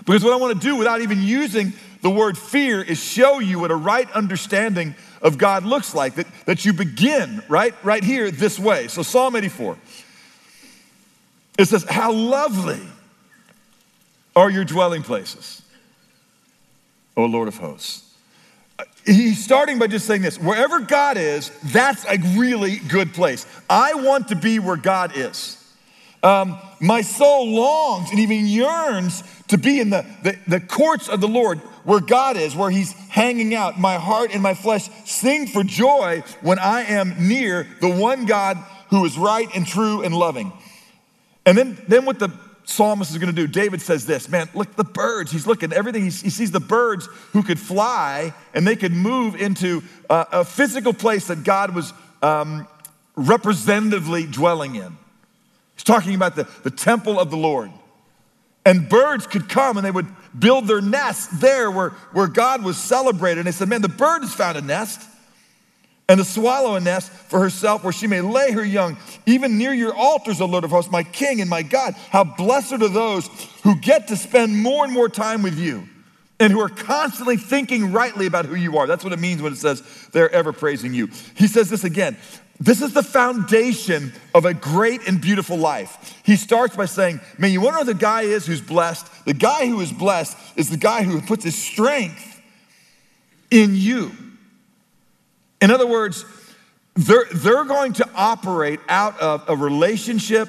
Because 0.05 0.23
what 0.23 0.33
I 0.33 0.37
want 0.37 0.61
to 0.61 0.67
do 0.67 0.77
without 0.77 1.01
even 1.01 1.23
using 1.23 1.73
the 2.03 2.11
word 2.11 2.37
fear 2.37 2.83
is 2.83 3.03
show 3.03 3.39
you 3.39 3.59
what 3.59 3.71
a 3.71 3.77
right 3.77 4.11
understanding 4.13 4.95
of 5.23 5.39
God 5.39 5.65
looks 5.65 5.95
like. 5.95 6.15
That, 6.15 6.27
that 6.45 6.65
you 6.65 6.73
begin 6.73 7.43
right, 7.49 7.75
right 7.85 8.05
here 8.05 8.31
this 8.31 8.59
way. 8.59 8.89
So, 8.89 9.03
Psalm 9.03 9.37
84. 9.37 9.77
It 11.59 11.65
says, 11.65 11.85
How 11.85 12.13
lovely 12.13 12.81
are 14.35 14.51
your 14.51 14.65
dwelling 14.65 15.03
places, 15.03 15.63
O 17.17 17.25
Lord 17.25 17.49
of 17.49 17.57
hosts 17.57 18.07
he's 19.07 19.43
starting 19.43 19.79
by 19.79 19.87
just 19.87 20.07
saying 20.07 20.23
this 20.23 20.39
wherever 20.39 20.81
God 20.81 21.17
is, 21.17 21.51
that's 21.65 22.05
a 22.05 22.19
really 22.39 22.77
good 22.77 23.15
place. 23.15 23.47
I 23.71 23.95
want 23.95 24.29
to 24.29 24.37
be 24.37 24.59
where 24.59 24.77
God 24.77 25.17
is. 25.17 25.56
Um, 26.23 26.59
my 26.81 27.03
soul 27.03 27.51
longs 27.55 28.11
and 28.11 28.19
even 28.19 28.47
yearns 28.47 29.23
to 29.49 29.59
be 29.59 29.81
in 29.81 29.91
the, 29.91 30.05
the, 30.23 30.39
the 30.49 30.61
courts 30.61 31.09
of 31.09 31.21
the 31.21 31.29
Lord 31.29 31.59
where 31.85 32.01
God 32.01 32.37
is, 32.37 32.57
where 32.57 32.71
He's 32.71 32.93
hanging 32.93 33.55
out. 33.55 33.79
My 33.79 33.95
heart 33.95 34.31
and 34.33 34.43
my 34.43 34.55
flesh 34.55 34.89
sing 35.05 35.47
for 35.47 35.63
joy 35.63 36.23
when 36.41 36.59
I 36.59 36.83
am 36.83 37.29
near 37.29 37.67
the 37.81 37.91
one 37.91 38.27
God 38.27 38.59
who 38.91 39.05
is 39.05 39.17
right 39.17 39.49
and 39.55 39.67
true 39.67 40.03
and 40.03 40.15
loving. 40.15 40.53
And 41.45 41.57
then, 41.57 41.79
then 41.87 42.05
what 42.05 42.19
the 42.19 42.31
psalmist 42.65 43.13
is 43.13 43.19
going 43.19 43.33
to 43.33 43.47
do. 43.47 43.47
David 43.47 43.81
says 43.81 44.07
this, 44.07 44.29
man, 44.29 44.49
look 44.53 44.75
the 44.75 44.85
birds. 44.85 45.31
He's 45.31 45.47
looking 45.47 45.73
everything. 45.73 46.03
He, 46.03 46.11
he 46.11 46.31
sees 46.31 46.51
the 46.51 46.61
birds 46.61 47.09
who 47.33 47.43
could 47.43 47.61
fly 47.61 48.35
and 48.53 48.67
they 48.67 48.77
could 48.77 48.93
move 48.93 49.37
into 49.37 49.83
a, 50.11 50.27
a 50.33 50.45
physical 50.45 50.93
place 50.93 51.29
that 51.29 51.45
God 51.45 51.75
was 51.75 51.93
um, 52.23 52.67
representatively 53.15 54.27
dwelling 54.27 54.75
in. 54.75 54.97
He's 55.77 55.85
talking 55.85 56.15
about 56.15 56.35
the, 56.35 56.49
the 56.65 56.71
temple 56.71 57.21
of 57.21 57.31
the 57.31 57.37
Lord. 57.37 57.71
And 58.65 58.89
birds 58.89 59.29
could 59.29 59.49
come 59.49 59.77
and 59.77 59.87
they 59.87 59.93
would 59.93 60.09
build 60.37 60.67
their 60.67 60.81
nests 60.81 61.29
there 61.39 61.71
where, 61.71 61.91
where 62.13 62.27
God 62.27 62.65
was 62.65 62.77
celebrated. 62.77 63.39
And 63.39 63.47
they 63.47 63.53
said, 63.53 63.69
man, 63.69 63.81
the 63.83 63.89
bird 63.89 64.23
has 64.23 64.35
found 64.35 64.59
a 64.59 64.61
nest 64.61 65.01
and 66.09 66.19
the 66.19 66.25
swallow 66.25 66.75
a 66.75 66.81
nest 66.81 67.11
for 67.11 67.41
herself 67.41 67.85
where 67.85 67.93
she 67.93 68.07
may 68.07 68.21
lay 68.21 68.53
her 68.53 68.65
young, 68.65 68.97
even 69.25 69.59
near 69.59 69.73
your 69.73 69.95
altars, 69.95 70.41
O 70.41 70.47
Lord 70.47 70.65
of 70.65 70.71
hosts, 70.71 70.91
my 70.91 71.03
King 71.03 71.41
and 71.41 71.51
my 71.51 71.63
God. 71.63 71.95
How 72.11 72.25
blessed 72.25 72.75
are 72.75 72.89
those 72.89 73.29
who 73.63 73.77
get 73.77 74.09
to 74.09 74.17
spend 74.17 74.57
more 74.57 74.85
and 74.85 74.93
more 74.93 75.09
time 75.09 75.43
with 75.43 75.59
you 75.59 75.89
and 76.39 76.53
who 76.53 76.61
are 76.61 76.69
constantly 76.69 77.37
thinking 77.37 77.93
rightly 77.93 78.27
about 78.27 78.45
who 78.45 78.55
you 78.55 78.79
are. 78.79 78.87
That's 78.87 79.03
what 79.03 79.13
it 79.13 79.19
means 79.19 79.41
when 79.43 79.53
it 79.53 79.57
says 79.57 79.83
they're 80.13 80.31
ever 80.31 80.53
praising 80.53 80.93
you. 80.93 81.09
He 81.35 81.47
says 81.47 81.71
this 81.71 81.85
again. 81.85 82.17
This 82.59 82.81
is 82.81 82.95
the 82.95 83.03
foundation 83.03 84.13
of 84.35 84.47
a 84.47 84.55
great 84.55 85.07
and 85.07 85.21
beautiful 85.21 85.59
life. 85.59 86.21
He 86.25 86.37
starts 86.37 86.75
by 86.75 86.87
saying, 86.87 87.21
Man, 87.39 87.53
you 87.53 87.61
want 87.61 87.77
wonder 87.77 87.93
who 87.93 87.99
the 87.99 88.01
guy 88.01 88.23
is 88.23 88.47
who's 88.47 88.63
blessed? 88.63 89.09
The 89.27 89.35
guy 89.35 89.67
who 89.67 89.81
is 89.81 89.93
blessed 89.93 90.37
is 90.57 90.71
the 90.71 90.77
guy 90.77 91.03
who 91.03 91.21
puts 91.21 91.45
his 91.45 91.57
strength 91.57 92.41
in 93.51 93.75
you. 93.75 94.13
In 95.61 95.71
other 95.71 95.87
words, 95.87 96.25
they're, 96.95 97.27
they're 97.33 97.65
going 97.65 97.93
to 97.95 98.09
operate 98.15 98.81
out 98.89 99.21
of 99.21 99.49
a 99.49 99.57
relationship 99.57 100.49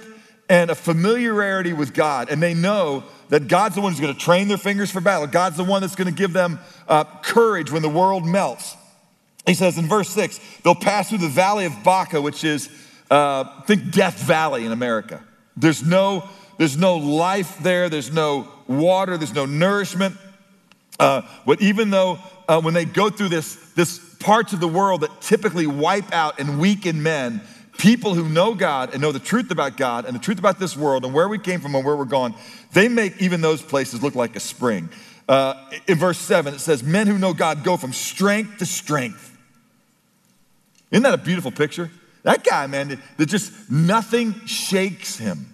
and 0.49 0.71
a 0.71 0.75
familiarity 0.75 1.73
with 1.73 1.93
God. 1.93 2.29
And 2.29 2.41
they 2.41 2.53
know 2.53 3.03
that 3.29 3.49
God's 3.49 3.75
the 3.75 3.81
one 3.81 3.91
who's 3.91 3.99
going 3.99 4.13
to 4.13 4.19
train 4.19 4.47
their 4.47 4.57
fingers 4.57 4.89
for 4.89 5.01
battle. 5.01 5.27
God's 5.27 5.57
the 5.57 5.63
one 5.65 5.81
that's 5.81 5.95
going 5.95 6.07
to 6.07 6.13
give 6.13 6.31
them 6.31 6.59
uh, 6.87 7.03
courage 7.21 7.69
when 7.69 7.81
the 7.81 7.89
world 7.89 8.25
melts. 8.25 8.75
He 9.47 9.53
says 9.53 9.77
in 9.77 9.87
verse 9.87 10.09
six, 10.09 10.39
they'll 10.61 10.75
pass 10.75 11.09
through 11.09 11.19
the 11.19 11.29
valley 11.29 11.65
of 11.65 11.83
Baca, 11.83 12.21
which 12.21 12.43
is, 12.43 12.69
uh, 13.09 13.61
think 13.61 13.91
Death 13.91 14.19
Valley 14.19 14.65
in 14.65 14.73
America. 14.73 15.23
There's 15.55 15.83
no, 15.83 16.27
there's 16.57 16.77
no 16.77 16.97
life 16.97 17.57
there, 17.63 17.89
there's 17.89 18.11
no 18.11 18.49
water, 18.67 19.17
there's 19.17 19.33
no 19.33 19.45
nourishment. 19.45 20.17
Uh, 20.99 21.21
but 21.45 21.61
even 21.61 21.89
though 21.89 22.19
uh, 22.49 22.59
when 22.59 22.73
they 22.73 22.83
go 22.83 23.09
through 23.09 23.29
this, 23.29 23.55
this 23.73 23.99
parts 24.19 24.51
of 24.51 24.59
the 24.59 24.67
world 24.67 25.01
that 25.01 25.21
typically 25.21 25.65
wipe 25.65 26.13
out 26.13 26.39
and 26.39 26.59
weaken 26.59 27.01
men, 27.01 27.41
people 27.77 28.15
who 28.15 28.27
know 28.27 28.53
God 28.53 28.91
and 28.91 29.01
know 29.01 29.13
the 29.13 29.19
truth 29.19 29.49
about 29.51 29.77
God 29.77 30.05
and 30.05 30.13
the 30.13 30.19
truth 30.19 30.39
about 30.39 30.59
this 30.59 30.75
world 30.75 31.05
and 31.05 31.13
where 31.13 31.29
we 31.29 31.39
came 31.39 31.61
from 31.61 31.73
and 31.73 31.85
where 31.85 31.95
we're 31.95 32.05
going, 32.05 32.33
they 32.73 32.89
make 32.89 33.21
even 33.21 33.39
those 33.39 33.61
places 33.61 34.03
look 34.03 34.15
like 34.15 34.35
a 34.35 34.41
spring. 34.41 34.89
Uh, 35.29 35.69
in 35.87 35.97
verse 35.97 36.17
7, 36.17 36.53
it 36.53 36.59
says, 36.59 36.83
Men 36.83 37.07
who 37.07 37.17
know 37.17 37.33
God 37.33 37.63
go 37.63 37.77
from 37.77 37.93
strength 37.93 38.57
to 38.57 38.65
strength. 38.65 39.26
Isn't 40.91 41.03
that 41.03 41.13
a 41.13 41.17
beautiful 41.17 41.51
picture? 41.51 41.91
That 42.23 42.43
guy, 42.43 42.67
man, 42.67 43.01
that 43.17 43.25
just 43.25 43.69
nothing 43.69 44.33
shakes 44.45 45.17
him. 45.17 45.53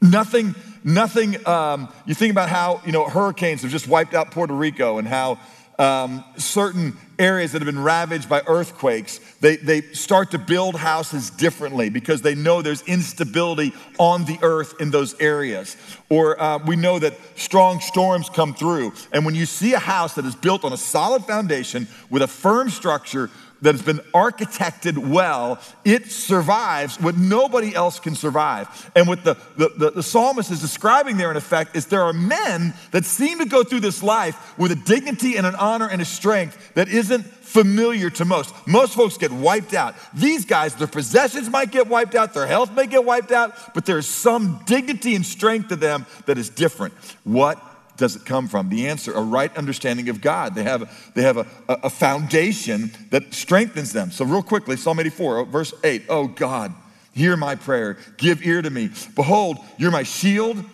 Nothing, 0.00 0.54
nothing. 0.84 1.46
Um, 1.46 1.92
you 2.06 2.14
think 2.14 2.32
about 2.32 2.48
how, 2.48 2.82
you 2.84 2.92
know, 2.92 3.08
hurricanes 3.08 3.62
have 3.62 3.70
just 3.70 3.86
wiped 3.86 4.14
out 4.14 4.32
Puerto 4.32 4.54
Rico 4.54 4.98
and 4.98 5.06
how 5.06 5.38
um, 5.78 6.24
certain 6.36 6.96
areas 7.18 7.52
that 7.52 7.62
have 7.62 7.66
been 7.66 7.82
ravaged 7.82 8.28
by 8.28 8.42
earthquakes, 8.46 9.20
they, 9.40 9.56
they 9.56 9.80
start 9.80 10.32
to 10.32 10.38
build 10.38 10.76
houses 10.76 11.30
differently 11.30 11.88
because 11.88 12.22
they 12.22 12.34
know 12.34 12.62
there's 12.62 12.82
instability 12.82 13.72
on 13.98 14.24
the 14.24 14.38
earth 14.42 14.80
in 14.80 14.90
those 14.90 15.18
areas. 15.20 15.76
Or 16.08 16.40
uh, 16.40 16.58
we 16.58 16.76
know 16.76 16.98
that 16.98 17.14
strong 17.36 17.80
storms 17.80 18.28
come 18.28 18.54
through. 18.54 18.92
And 19.12 19.24
when 19.24 19.34
you 19.34 19.46
see 19.46 19.72
a 19.72 19.78
house 19.78 20.14
that 20.14 20.24
is 20.24 20.34
built 20.34 20.64
on 20.64 20.72
a 20.72 20.76
solid 20.76 21.24
foundation 21.24 21.88
with 22.10 22.22
a 22.22 22.28
firm 22.28 22.70
structure, 22.70 23.30
that 23.62 23.74
has 23.74 23.82
been 23.82 24.00
architected 24.12 24.98
well, 24.98 25.60
it 25.84 26.10
survives 26.10 27.00
what 27.00 27.16
nobody 27.16 27.74
else 27.74 27.98
can 27.98 28.14
survive. 28.14 28.90
And 28.94 29.08
what 29.08 29.24
the, 29.24 29.36
the, 29.56 29.68
the, 29.76 29.90
the, 29.92 30.02
psalmist 30.02 30.50
is 30.50 30.60
describing 30.60 31.16
there, 31.16 31.30
in 31.30 31.36
effect, 31.36 31.74
is 31.74 31.86
there 31.86 32.02
are 32.02 32.12
men 32.12 32.74
that 32.90 33.04
seem 33.04 33.38
to 33.38 33.46
go 33.46 33.62
through 33.62 33.80
this 33.80 34.02
life 34.02 34.58
with 34.58 34.72
a 34.72 34.76
dignity 34.76 35.36
and 35.36 35.46
an 35.46 35.54
honor 35.54 35.88
and 35.88 36.02
a 36.02 36.04
strength 36.04 36.74
that 36.74 36.88
isn't 36.88 37.24
familiar 37.24 38.10
to 38.10 38.24
most. 38.24 38.54
Most 38.66 38.94
folks 38.94 39.16
get 39.16 39.30
wiped 39.30 39.74
out. 39.74 39.94
These 40.14 40.44
guys, 40.44 40.74
their 40.74 40.86
possessions 40.86 41.48
might 41.48 41.70
get 41.70 41.86
wiped 41.86 42.14
out, 42.14 42.34
their 42.34 42.46
health 42.46 42.72
may 42.72 42.86
get 42.86 43.04
wiped 43.04 43.30
out, 43.30 43.74
but 43.74 43.86
there's 43.86 44.06
some 44.06 44.62
dignity 44.66 45.14
and 45.14 45.24
strength 45.24 45.68
to 45.68 45.76
them 45.76 46.06
that 46.26 46.38
is 46.38 46.48
different. 46.48 46.94
What 47.24 47.62
does 48.02 48.16
it 48.16 48.24
come 48.24 48.48
from? 48.48 48.68
The 48.68 48.88
answer, 48.88 49.12
a 49.12 49.22
right 49.22 49.56
understanding 49.56 50.08
of 50.08 50.20
God. 50.20 50.56
They 50.56 50.64
have, 50.64 51.12
they 51.14 51.22
have 51.22 51.36
a, 51.36 51.46
a 51.68 51.88
foundation 51.88 52.90
that 53.10 53.32
strengthens 53.32 53.92
them. 53.92 54.10
So, 54.10 54.24
real 54.24 54.42
quickly, 54.42 54.76
Psalm 54.76 54.98
84, 54.98 55.44
verse 55.44 55.72
8 55.84 56.06
Oh 56.08 56.26
God, 56.26 56.74
hear 57.12 57.36
my 57.36 57.54
prayer, 57.54 57.96
give 58.16 58.44
ear 58.44 58.60
to 58.60 58.70
me. 58.70 58.90
Behold, 59.14 59.58
you're 59.78 59.92
my 59.92 60.02
shield, 60.02 60.64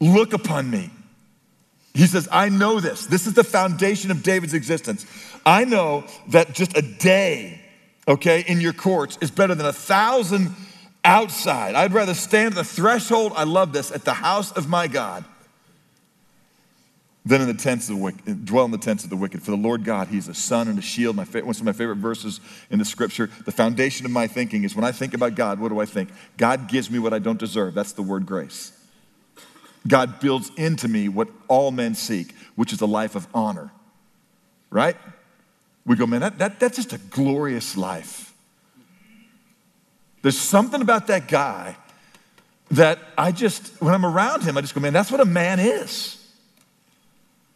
look 0.00 0.32
upon 0.32 0.68
me. 0.68 0.90
He 1.94 2.08
says, 2.08 2.28
I 2.32 2.48
know 2.48 2.80
this. 2.80 3.06
This 3.06 3.28
is 3.28 3.34
the 3.34 3.44
foundation 3.44 4.10
of 4.10 4.24
David's 4.24 4.52
existence. 4.52 5.06
I 5.46 5.64
know 5.64 6.02
that 6.30 6.54
just 6.54 6.76
a 6.76 6.82
day, 6.82 7.60
okay, 8.08 8.44
in 8.48 8.60
your 8.60 8.72
courts 8.72 9.16
is 9.20 9.30
better 9.30 9.54
than 9.54 9.66
a 9.66 9.72
thousand 9.72 10.50
outside. 11.04 11.76
I'd 11.76 11.92
rather 11.92 12.14
stand 12.14 12.54
at 12.54 12.56
the 12.56 12.64
threshold, 12.64 13.32
I 13.36 13.44
love 13.44 13.72
this, 13.72 13.92
at 13.92 14.04
the 14.04 14.14
house 14.14 14.50
of 14.50 14.68
my 14.68 14.88
God 14.88 15.24
than 17.26 17.40
in 17.40 17.46
the 17.46 17.54
tents 17.54 17.88
of 17.88 17.96
the 17.96 18.02
wicked, 18.02 18.44
dwell 18.44 18.66
in 18.66 18.70
the 18.70 18.78
tents 18.78 19.02
of 19.04 19.10
the 19.10 19.16
wicked. 19.16 19.42
For 19.42 19.50
the 19.50 19.56
Lord 19.56 19.82
God, 19.82 20.08
He's 20.08 20.28
a 20.28 20.34
sun 20.34 20.68
and 20.68 20.78
a 20.78 20.82
shield. 20.82 21.16
My, 21.16 21.24
one 21.24 21.48
of 21.48 21.64
my 21.64 21.72
favorite 21.72 21.96
verses 21.96 22.40
in 22.70 22.78
the 22.78 22.84
scripture. 22.84 23.30
The 23.44 23.52
foundation 23.52 24.04
of 24.04 24.12
my 24.12 24.26
thinking 24.26 24.64
is 24.64 24.76
when 24.76 24.84
I 24.84 24.92
think 24.92 25.14
about 25.14 25.34
God, 25.34 25.58
what 25.58 25.70
do 25.70 25.80
I 25.80 25.86
think? 25.86 26.10
God 26.36 26.68
gives 26.68 26.90
me 26.90 26.98
what 26.98 27.14
I 27.14 27.18
don't 27.18 27.38
deserve. 27.38 27.74
That's 27.74 27.92
the 27.92 28.02
word 28.02 28.26
grace. 28.26 28.72
God 29.86 30.20
builds 30.20 30.50
into 30.56 30.88
me 30.88 31.08
what 31.08 31.28
all 31.48 31.70
men 31.70 31.94
seek, 31.94 32.34
which 32.56 32.72
is 32.72 32.80
a 32.80 32.86
life 32.86 33.14
of 33.14 33.26
honor. 33.34 33.70
Right? 34.70 34.96
We 35.86 35.96
go, 35.96 36.06
man, 36.06 36.20
that, 36.20 36.38
that, 36.38 36.60
that's 36.60 36.76
just 36.76 36.92
a 36.92 36.98
glorious 36.98 37.76
life. 37.76 38.34
There's 40.22 40.38
something 40.38 40.80
about 40.80 41.06
that 41.08 41.28
guy 41.28 41.76
that 42.70 42.98
I 43.16 43.30
just, 43.30 43.80
when 43.80 43.94
I'm 43.94 44.06
around 44.06 44.42
him, 44.42 44.56
I 44.56 44.62
just 44.62 44.74
go, 44.74 44.80
man, 44.80 44.94
that's 44.94 45.10
what 45.10 45.20
a 45.20 45.26
man 45.26 45.60
is. 45.60 46.23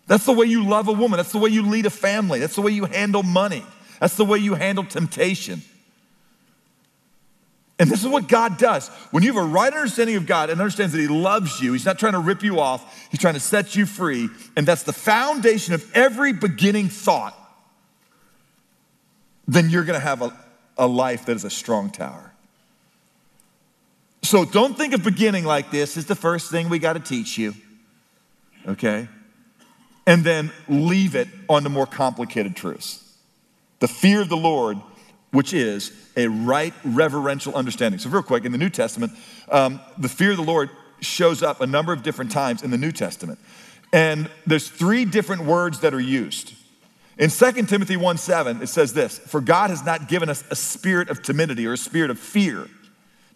That's 0.08 0.24
the 0.24 0.32
way 0.32 0.46
you 0.46 0.66
love 0.66 0.88
a 0.88 0.92
woman. 0.92 1.18
That's 1.18 1.32
the 1.32 1.38
way 1.38 1.50
you 1.50 1.62
lead 1.62 1.86
a 1.86 1.90
family. 1.90 2.40
That's 2.40 2.56
the 2.56 2.62
way 2.62 2.72
you 2.72 2.86
handle 2.86 3.22
money. 3.22 3.62
That's 4.00 4.16
the 4.16 4.24
way 4.24 4.38
you 4.38 4.54
handle 4.54 4.84
temptation. 4.84 5.62
And 7.78 7.90
this 7.90 8.02
is 8.02 8.08
what 8.08 8.26
God 8.26 8.58
does. 8.58 8.88
When 9.12 9.22
you 9.22 9.32
have 9.32 9.44
a 9.44 9.46
right 9.46 9.72
understanding 9.72 10.16
of 10.16 10.26
God 10.26 10.50
and 10.50 10.60
understands 10.60 10.94
that 10.94 11.00
He 11.00 11.06
loves 11.06 11.60
you, 11.60 11.74
He's 11.74 11.84
not 11.84 11.98
trying 11.98 12.14
to 12.14 12.18
rip 12.18 12.42
you 12.42 12.58
off, 12.58 13.08
He's 13.10 13.20
trying 13.20 13.34
to 13.34 13.40
set 13.40 13.76
you 13.76 13.86
free. 13.86 14.30
And 14.56 14.66
that's 14.66 14.82
the 14.82 14.94
foundation 14.94 15.74
of 15.74 15.94
every 15.94 16.32
beginning 16.32 16.88
thought, 16.88 17.36
then 19.46 19.68
you're 19.68 19.84
going 19.84 19.98
to 19.98 20.04
have 20.04 20.22
a, 20.22 20.32
a 20.78 20.86
life 20.86 21.26
that 21.26 21.36
is 21.36 21.44
a 21.44 21.50
strong 21.50 21.90
tower. 21.90 22.32
So 24.22 24.44
don't 24.44 24.76
think 24.76 24.94
of 24.94 25.04
beginning 25.04 25.44
like 25.44 25.70
this 25.70 25.96
is 25.96 26.06
the 26.06 26.16
first 26.16 26.50
thing 26.50 26.70
we 26.70 26.78
got 26.78 26.94
to 26.94 27.00
teach 27.00 27.38
you. 27.38 27.54
Okay? 28.66 29.08
And 30.08 30.24
then 30.24 30.50
leave 30.68 31.14
it 31.14 31.28
on 31.50 31.62
the 31.62 31.68
more 31.68 31.86
complicated 31.86 32.56
truths. 32.56 33.04
The 33.80 33.86
fear 33.86 34.22
of 34.22 34.30
the 34.30 34.38
Lord, 34.38 34.78
which 35.32 35.52
is 35.52 35.92
a 36.16 36.28
right 36.28 36.72
reverential 36.82 37.54
understanding. 37.54 38.00
So, 38.00 38.08
real 38.08 38.22
quick, 38.22 38.46
in 38.46 38.50
the 38.50 38.58
New 38.58 38.70
Testament, 38.70 39.12
um, 39.50 39.80
the 39.98 40.08
fear 40.08 40.30
of 40.30 40.38
the 40.38 40.42
Lord 40.42 40.70
shows 41.00 41.42
up 41.42 41.60
a 41.60 41.66
number 41.66 41.92
of 41.92 42.02
different 42.02 42.32
times 42.32 42.62
in 42.62 42.70
the 42.70 42.78
New 42.78 42.90
Testament. 42.90 43.38
And 43.92 44.30
there's 44.46 44.70
three 44.70 45.04
different 45.04 45.44
words 45.44 45.80
that 45.80 45.92
are 45.92 46.00
used. 46.00 46.54
In 47.18 47.28
2 47.28 47.52
Timothy 47.66 47.98
1 47.98 48.16
7, 48.16 48.62
it 48.62 48.68
says 48.68 48.94
this 48.94 49.18
For 49.18 49.42
God 49.42 49.68
has 49.68 49.84
not 49.84 50.08
given 50.08 50.30
us 50.30 50.42
a 50.50 50.56
spirit 50.56 51.10
of 51.10 51.22
timidity 51.22 51.66
or 51.66 51.74
a 51.74 51.78
spirit 51.78 52.10
of 52.10 52.18
fear 52.18 52.66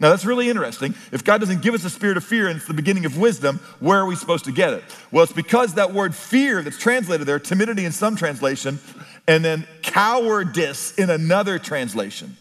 now, 0.03 0.11
that's 0.11 0.25
really 0.25 0.51
interesting. 0.51 0.97
If 1.13 1.23
God 1.23 1.39
doesn't 1.39 1.63
give 1.63 1.75
us 1.75 1.85
a 1.85 1.91
spirit 1.91 2.17
of 2.17 2.25
fear 2.25 2.49
and 2.49 2.57
it's 2.57 2.67
the 2.67 2.75
beginning 2.75 3.05
of 3.05 3.17
wisdom, 3.17 3.61
where 3.79 4.01
are 4.01 4.07
we 4.07 4.17
supposed 4.17 4.45
to 4.47 4.53
get 4.53 4.73
it? 4.73 4.83
Well, 5.13 5.23
it's 5.23 5.33
because 5.33 5.75
that 5.75 5.93
word 5.93 6.13
fear 6.13 6.61
that's 6.61 6.77
translated 6.77 7.25
there, 7.25 7.39
timidity 7.39 7.85
in 7.85 7.93
some 7.93 8.17
translation, 8.17 8.81
and 9.29 9.45
then 9.45 9.65
cowardice 9.83 10.99
in 10.99 11.09
another 11.09 11.61
translation. 11.61 12.37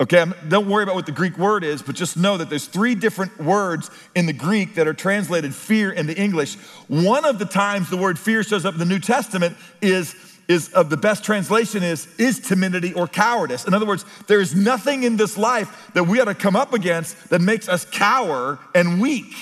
Okay, 0.00 0.24
don't 0.48 0.70
worry 0.70 0.82
about 0.82 0.94
what 0.94 1.04
the 1.04 1.12
Greek 1.12 1.36
word 1.36 1.64
is, 1.64 1.82
but 1.82 1.94
just 1.96 2.16
know 2.16 2.38
that 2.38 2.48
there's 2.48 2.66
three 2.66 2.94
different 2.94 3.38
words 3.38 3.90
in 4.14 4.24
the 4.24 4.32
Greek 4.32 4.76
that 4.76 4.88
are 4.88 4.94
translated 4.94 5.54
fear 5.54 5.92
in 5.92 6.06
the 6.06 6.16
English. 6.16 6.54
One 6.88 7.26
of 7.26 7.38
the 7.38 7.44
times 7.44 7.90
the 7.90 7.98
word 7.98 8.18
fear 8.18 8.42
shows 8.42 8.64
up 8.64 8.72
in 8.72 8.80
the 8.80 8.86
New 8.86 9.00
Testament 9.00 9.54
is 9.82 10.16
is 10.52 10.68
of 10.72 10.90
the 10.90 10.96
best 10.96 11.24
translation 11.24 11.82
is 11.82 12.06
is 12.18 12.38
timidity 12.38 12.92
or 12.92 13.08
cowardice. 13.08 13.64
In 13.64 13.74
other 13.74 13.86
words, 13.86 14.04
there 14.28 14.40
is 14.40 14.54
nothing 14.54 15.02
in 15.02 15.16
this 15.16 15.36
life 15.36 15.90
that 15.94 16.04
we 16.04 16.20
ought 16.20 16.26
to 16.26 16.34
come 16.34 16.54
up 16.54 16.72
against 16.72 17.30
that 17.30 17.40
makes 17.40 17.68
us 17.68 17.84
cower 17.84 18.58
and 18.74 19.00
weak. 19.00 19.34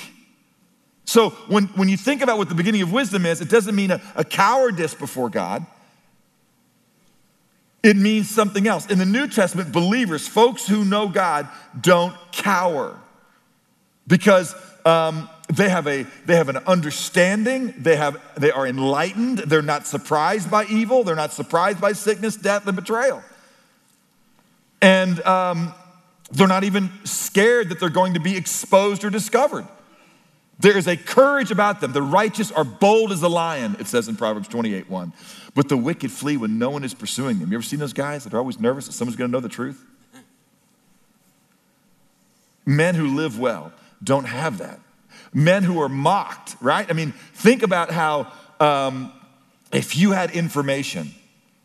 So 1.05 1.31
when, 1.49 1.65
when 1.75 1.89
you 1.89 1.97
think 1.97 2.23
about 2.23 2.39
what 2.39 2.49
the 2.49 2.55
beginning 2.55 2.83
of 2.83 2.93
wisdom 2.93 3.27
is, 3.27 3.41
it 3.41 3.49
doesn't 3.49 3.75
mean 3.75 3.91
a, 3.91 4.01
a 4.15 4.25
cowardice 4.25 4.95
before 4.95 5.29
God. 5.29 5.67
It 7.83 7.97
means 7.97 8.31
something 8.31 8.69
else. 8.69 8.87
In 8.87 8.99
the 8.99 9.07
New 9.07 9.27
Testament, 9.27 9.73
believers, 9.73 10.29
folks 10.29 10.69
who 10.69 10.85
know 10.85 11.09
God, 11.09 11.49
don't 11.81 12.15
cower 12.31 12.97
because 14.07 14.55
um, 14.85 15.29
they 15.57 15.69
have, 15.69 15.87
a, 15.87 16.07
they 16.27 16.37
have 16.37 16.49
an 16.49 16.59
understanding, 16.59 17.75
they, 17.77 17.97
have, 17.97 18.21
they 18.37 18.51
are 18.51 18.67
enlightened, 18.67 19.39
they're 19.39 19.63
not 19.63 19.87
surprised 19.87 20.51
by 20.51 20.65
evil, 20.67 21.03
they're 21.03 21.17
not 21.17 21.33
surprised 21.33 21.81
by 21.81 21.93
sickness, 21.93 22.37
death, 22.37 22.67
and 22.67 22.77
betrayal. 22.77 23.23
And 24.81 25.21
um, 25.23 25.75
they're 26.31 26.47
not 26.47 26.65
even 26.65 26.91
scared 27.05 27.71
that 27.71 27.81
they're 27.81 27.89
going 27.89 28.15
to 28.15 28.21
be 28.21 28.37
exposed 28.37 29.05
or 29.05 29.11
discovered. 29.11 29.67
There 30.61 30.77
is 30.77 30.87
a 30.87 30.97
courage 30.97 31.51
about 31.51 31.81
them. 31.81 31.93
The 31.93 32.03
righteous 32.03 32.53
are 32.53 32.65
bold 32.65 33.13
as 33.13 33.23
a 33.23 33.29
lion, 33.29 33.77
it 33.81 33.87
says 33.87 34.09
in 34.09 34.17
Proverbs 34.17 34.47
28 34.47 34.91
1. 34.91 35.13
But 35.55 35.69
the 35.69 35.77
wicked 35.77 36.13
flee 36.13 36.37
when 36.37 36.59
no 36.59 36.71
one 36.71 36.85
is 36.85 36.95
pursuing 36.95 37.39
them. 37.39 37.51
You 37.51 37.57
ever 37.57 37.63
seen 37.63 37.79
those 37.79 37.95
guys 37.95 38.25
that 38.25 38.35
are 38.35 38.39
always 38.39 38.61
nervous 38.61 38.87
that 38.87 38.93
someone's 38.93 39.17
going 39.17 39.31
to 39.31 39.33
know 39.33 39.41
the 39.41 39.49
truth? 39.49 39.85
Men 42.67 42.95
who 42.95 43.17
live 43.17 43.39
well 43.39 43.73
don't 44.05 44.27
have 44.27 44.59
that 44.59 44.79
men 45.33 45.63
who 45.63 45.81
are 45.81 45.89
mocked, 45.89 46.57
right? 46.61 46.89
I 46.89 46.93
mean, 46.93 47.13
think 47.35 47.63
about 47.63 47.91
how 47.91 48.33
um, 48.59 49.13
if 49.73 49.97
you 49.97 50.13
had 50.13 50.33
information 50.33 51.11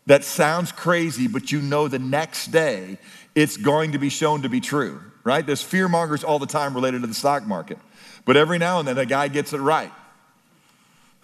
that 0.06 0.24
sounds 0.24 0.72
crazy, 0.72 1.28
but 1.28 1.52
you 1.52 1.62
know 1.62 1.88
the 1.88 2.00
next 2.00 2.48
day 2.48 2.98
it's 3.34 3.58
going 3.58 3.92
to 3.94 3.98
be 3.98 4.10
shown 4.10 4.44
to 4.44 4.50
be 4.50 4.62
true, 4.62 5.02
right? 5.24 5.46
There's 5.46 5.62
fear 5.62 5.88
mongers 5.88 6.24
all 6.24 6.40
the 6.40 6.46
time 6.46 6.74
related 6.74 7.02
to 7.02 7.08
the 7.08 7.14
stock 7.14 7.46
market. 7.46 7.80
But 8.24 8.38
every 8.38 8.58
now 8.58 8.80
and 8.80 8.88
then, 8.88 8.98
a 8.98 9.06
guy 9.06 9.28
gets 9.28 9.54
it 9.54 9.60
right. 9.60 9.92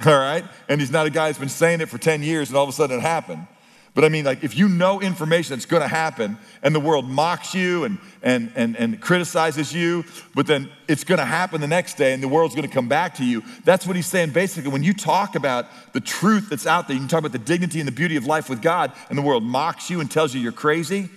All 0.06 0.18
right? 0.18 0.44
And 0.68 0.80
he's 0.80 0.92
not 0.92 1.06
a 1.06 1.10
guy 1.10 1.28
who's 1.28 1.38
been 1.38 1.50
saying 1.50 1.82
it 1.82 1.90
for 1.90 1.98
10 1.98 2.24
years 2.24 2.50
and 2.50 2.58
all 2.58 2.64
of 2.64 2.70
a 2.70 2.74
sudden 2.74 2.98
it 2.98 3.02
happened. 3.02 3.46
But 3.94 4.06
I 4.06 4.10
mean, 4.10 4.24
like, 4.24 4.44
if 4.44 4.56
you 4.56 4.70
know 4.70 5.02
information 5.02 5.54
that's 5.54 5.66
gonna 5.66 5.88
happen 5.88 6.38
and 6.64 6.74
the 6.74 6.80
world 6.80 7.10
mocks 7.10 7.54
you 7.54 7.84
and, 7.84 7.98
and, 8.24 8.50
and, 8.56 8.78
and 8.78 9.02
criticizes 9.02 9.74
you, 9.74 10.06
but 10.34 10.48
then 10.48 10.70
it's 10.88 11.04
gonna 11.04 11.26
happen 11.26 11.60
the 11.60 11.68
next 11.68 11.96
day 11.96 12.14
and 12.14 12.24
the 12.24 12.28
world's 12.30 12.56
gonna 12.56 12.70
come 12.70 12.88
back 12.88 13.16
to 13.16 13.26
you, 13.26 13.44
that's 13.66 13.86
what 13.86 13.98
he's 13.98 14.08
saying 14.08 14.30
basically. 14.30 14.72
When 14.72 14.84
you 14.84 14.94
talk 14.94 15.36
about 15.36 15.66
the 15.92 16.00
truth 16.00 16.50
that's 16.50 16.66
out 16.66 16.88
there, 16.88 16.96
you 16.96 17.02
can 17.02 17.10
talk 17.10 17.20
about 17.20 17.34
the 17.34 17.40
dignity 17.40 17.80
and 17.80 17.88
the 17.88 17.92
beauty 17.92 18.16
of 18.16 18.26
life 18.26 18.50
with 18.50 18.62
God, 18.62 18.94
and 19.10 19.18
the 19.18 19.22
world 19.22 19.44
mocks 19.44 19.90
you 19.90 20.00
and 20.00 20.10
tells 20.10 20.34
you 20.34 20.40
you're 20.40 20.54
crazy, 20.54 21.10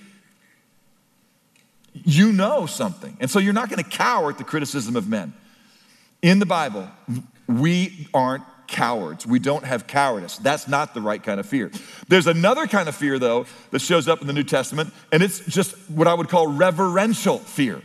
you 1.92 2.32
know 2.32 2.66
something. 2.66 3.16
And 3.20 3.30
so 3.30 3.38
you're 3.38 3.52
not 3.52 3.70
gonna 3.70 3.84
cower 3.84 4.30
at 4.30 4.38
the 4.38 4.44
criticism 4.44 4.96
of 4.96 5.08
men. 5.08 5.32
In 6.22 6.40
the 6.40 6.46
Bible, 6.46 6.88
we 7.46 8.08
aren't 8.12 8.42
cowards. 8.66 9.26
We 9.26 9.38
don't 9.38 9.64
have 9.64 9.86
cowardice. 9.86 10.38
That's 10.38 10.68
not 10.68 10.94
the 10.94 11.00
right 11.00 11.22
kind 11.22 11.40
of 11.40 11.46
fear. 11.46 11.70
There's 12.08 12.26
another 12.26 12.66
kind 12.66 12.88
of 12.88 12.94
fear, 12.94 13.18
though, 13.18 13.46
that 13.70 13.80
shows 13.80 14.08
up 14.08 14.20
in 14.20 14.26
the 14.26 14.32
New 14.32 14.44
Testament, 14.44 14.92
and 15.12 15.22
it's 15.22 15.40
just 15.40 15.74
what 15.90 16.08
I 16.08 16.14
would 16.14 16.28
call 16.28 16.46
reverential 16.46 17.38
fear. 17.38 17.82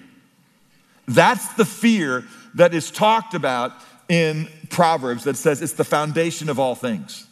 That's 1.08 1.54
the 1.56 1.66
fear 1.66 2.26
that 2.56 2.74
is 2.74 2.92
talked 2.92 3.34
about 3.34 3.74
in 4.08 4.48
Proverbs 4.70 5.24
that 5.24 5.38
says 5.38 5.62
it's 5.62 5.74
the 5.74 5.84
foundation 5.84 6.50
of 6.50 6.60
all 6.60 6.76
things. 6.76 7.28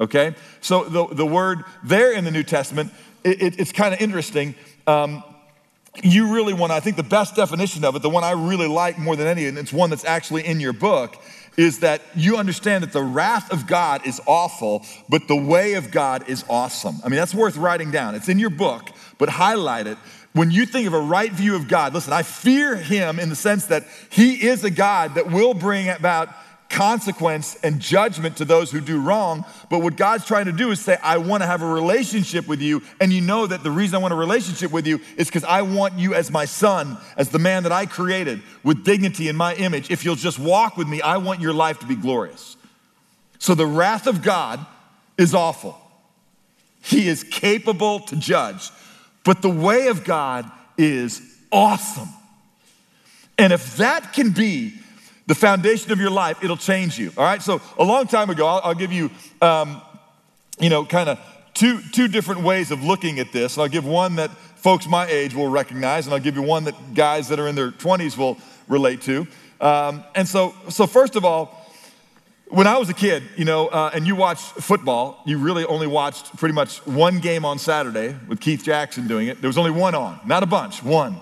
Okay? 0.00 0.34
So 0.60 0.84
the, 0.84 1.06
the 1.06 1.26
word 1.26 1.64
there 1.84 2.12
in 2.12 2.24
the 2.24 2.30
New 2.30 2.42
Testament, 2.42 2.92
it, 3.24 3.42
it, 3.42 3.60
it's 3.60 3.72
kind 3.72 3.94
of 3.94 4.00
interesting. 4.00 4.54
Um, 4.86 5.22
you 6.02 6.34
really 6.34 6.52
want 6.52 6.72
I 6.72 6.80
think 6.80 6.96
the 6.96 7.02
best 7.02 7.34
definition 7.34 7.84
of 7.84 7.96
it, 7.96 8.02
the 8.02 8.10
one 8.10 8.24
I 8.24 8.32
really 8.32 8.68
like 8.68 8.98
more 8.98 9.16
than 9.16 9.26
any, 9.26 9.46
and 9.46 9.56
it's 9.56 9.72
one 9.72 9.90
that's 9.90 10.04
actually 10.04 10.44
in 10.44 10.60
your 10.60 10.72
book, 10.72 11.16
is 11.56 11.80
that 11.80 12.02
you 12.14 12.36
understand 12.36 12.82
that 12.82 12.92
the 12.92 13.02
wrath 13.02 13.52
of 13.52 13.66
God 13.66 14.06
is 14.06 14.20
awful, 14.26 14.84
but 15.08 15.26
the 15.28 15.36
way 15.36 15.74
of 15.74 15.90
God 15.90 16.28
is 16.28 16.44
awesome. 16.48 16.96
I 17.04 17.08
mean, 17.08 17.16
that's 17.16 17.34
worth 17.34 17.56
writing 17.56 17.90
down. 17.90 18.14
It's 18.14 18.28
in 18.28 18.38
your 18.38 18.50
book, 18.50 18.90
but 19.18 19.28
highlight 19.28 19.86
it. 19.86 19.98
When 20.32 20.50
you 20.50 20.66
think 20.66 20.86
of 20.86 20.92
a 20.92 21.00
right 21.00 21.32
view 21.32 21.56
of 21.56 21.66
God, 21.66 21.94
listen, 21.94 22.12
I 22.12 22.22
fear 22.22 22.76
him 22.76 23.18
in 23.18 23.30
the 23.30 23.36
sense 23.36 23.66
that 23.66 23.84
he 24.10 24.46
is 24.46 24.64
a 24.64 24.70
God 24.70 25.14
that 25.14 25.30
will 25.30 25.54
bring 25.54 25.88
about 25.88 26.28
consequence 26.68 27.56
and 27.62 27.80
judgment 27.80 28.36
to 28.36 28.44
those 28.44 28.70
who 28.70 28.80
do 28.80 29.00
wrong. 29.00 29.44
But 29.70 29.80
what 29.80 29.96
God's 29.96 30.26
trying 30.26 30.46
to 30.46 30.52
do 30.52 30.70
is 30.70 30.80
say, 30.80 30.98
I 31.02 31.18
want 31.18 31.42
to 31.42 31.46
have 31.46 31.62
a 31.62 31.66
relationship 31.66 32.48
with 32.48 32.60
you. 32.60 32.82
And 33.00 33.12
you 33.12 33.20
know 33.20 33.46
that 33.46 33.62
the 33.62 33.70
reason 33.70 33.96
I 33.96 33.98
want 33.98 34.12
a 34.12 34.16
relationship 34.16 34.72
with 34.72 34.86
you 34.86 35.00
is 35.16 35.28
because 35.28 35.44
I 35.44 35.62
want 35.62 35.98
you 35.98 36.14
as 36.14 36.30
my 36.30 36.44
son, 36.44 36.98
as 37.16 37.30
the 37.30 37.38
man 37.38 37.62
that 37.62 37.72
I 37.72 37.86
created 37.86 38.42
with 38.62 38.84
dignity 38.84 39.28
in 39.28 39.36
my 39.36 39.54
image. 39.54 39.90
If 39.90 40.04
you'll 40.04 40.16
just 40.16 40.38
walk 40.38 40.76
with 40.76 40.88
me, 40.88 41.00
I 41.00 41.16
want 41.18 41.40
your 41.40 41.54
life 41.54 41.78
to 41.80 41.86
be 41.86 41.96
glorious. 41.96 42.56
So 43.38 43.54
the 43.54 43.66
wrath 43.66 44.06
of 44.06 44.22
God 44.22 44.64
is 45.16 45.34
awful. 45.34 45.80
He 46.82 47.08
is 47.08 47.24
capable 47.24 48.00
to 48.00 48.16
judge. 48.16 48.70
But 49.24 49.42
the 49.42 49.50
way 49.50 49.88
of 49.88 50.04
God 50.04 50.50
is 50.78 51.20
awesome. 51.50 52.08
And 53.38 53.52
if 53.52 53.76
that 53.78 54.12
can 54.12 54.30
be 54.30 54.74
the 55.26 55.34
foundation 55.34 55.92
of 55.92 56.00
your 56.00 56.10
life, 56.10 56.42
it'll 56.42 56.56
change 56.56 56.98
you. 56.98 57.12
All 57.16 57.24
right. 57.24 57.42
So 57.42 57.60
a 57.78 57.84
long 57.84 58.06
time 58.06 58.30
ago, 58.30 58.46
I'll, 58.46 58.60
I'll 58.64 58.74
give 58.74 58.92
you, 58.92 59.10
um, 59.42 59.82
you 60.58 60.70
know, 60.70 60.84
kind 60.84 61.08
of 61.08 61.18
two 61.54 61.80
two 61.92 62.08
different 62.08 62.42
ways 62.42 62.70
of 62.70 62.82
looking 62.82 63.18
at 63.18 63.32
this. 63.32 63.56
And 63.56 63.62
I'll 63.62 63.68
give 63.68 63.84
one 63.84 64.16
that 64.16 64.30
folks 64.30 64.88
my 64.88 65.06
age 65.06 65.34
will 65.34 65.48
recognize, 65.48 66.06
and 66.06 66.14
I'll 66.14 66.20
give 66.20 66.36
you 66.36 66.42
one 66.42 66.64
that 66.64 66.94
guys 66.94 67.28
that 67.28 67.38
are 67.40 67.48
in 67.48 67.54
their 67.54 67.70
20s 67.70 68.16
will 68.16 68.38
relate 68.68 69.02
to. 69.02 69.26
Um, 69.60 70.04
and 70.14 70.26
so, 70.26 70.54
so 70.68 70.86
first 70.86 71.16
of 71.16 71.24
all, 71.24 71.62
when 72.48 72.66
I 72.66 72.78
was 72.78 72.88
a 72.88 72.94
kid, 72.94 73.22
you 73.36 73.44
know, 73.44 73.68
uh, 73.68 73.90
and 73.92 74.06
you 74.06 74.14
watched 74.14 74.44
football, 74.44 75.22
you 75.26 75.38
really 75.38 75.64
only 75.64 75.86
watched 75.86 76.36
pretty 76.36 76.54
much 76.54 76.78
one 76.86 77.18
game 77.18 77.44
on 77.44 77.58
Saturday 77.58 78.14
with 78.28 78.40
Keith 78.40 78.64
Jackson 78.64 79.08
doing 79.08 79.28
it. 79.28 79.40
There 79.40 79.48
was 79.48 79.58
only 79.58 79.72
one 79.72 79.94
on, 79.94 80.20
not 80.24 80.42
a 80.42 80.46
bunch, 80.46 80.82
one 80.82 81.20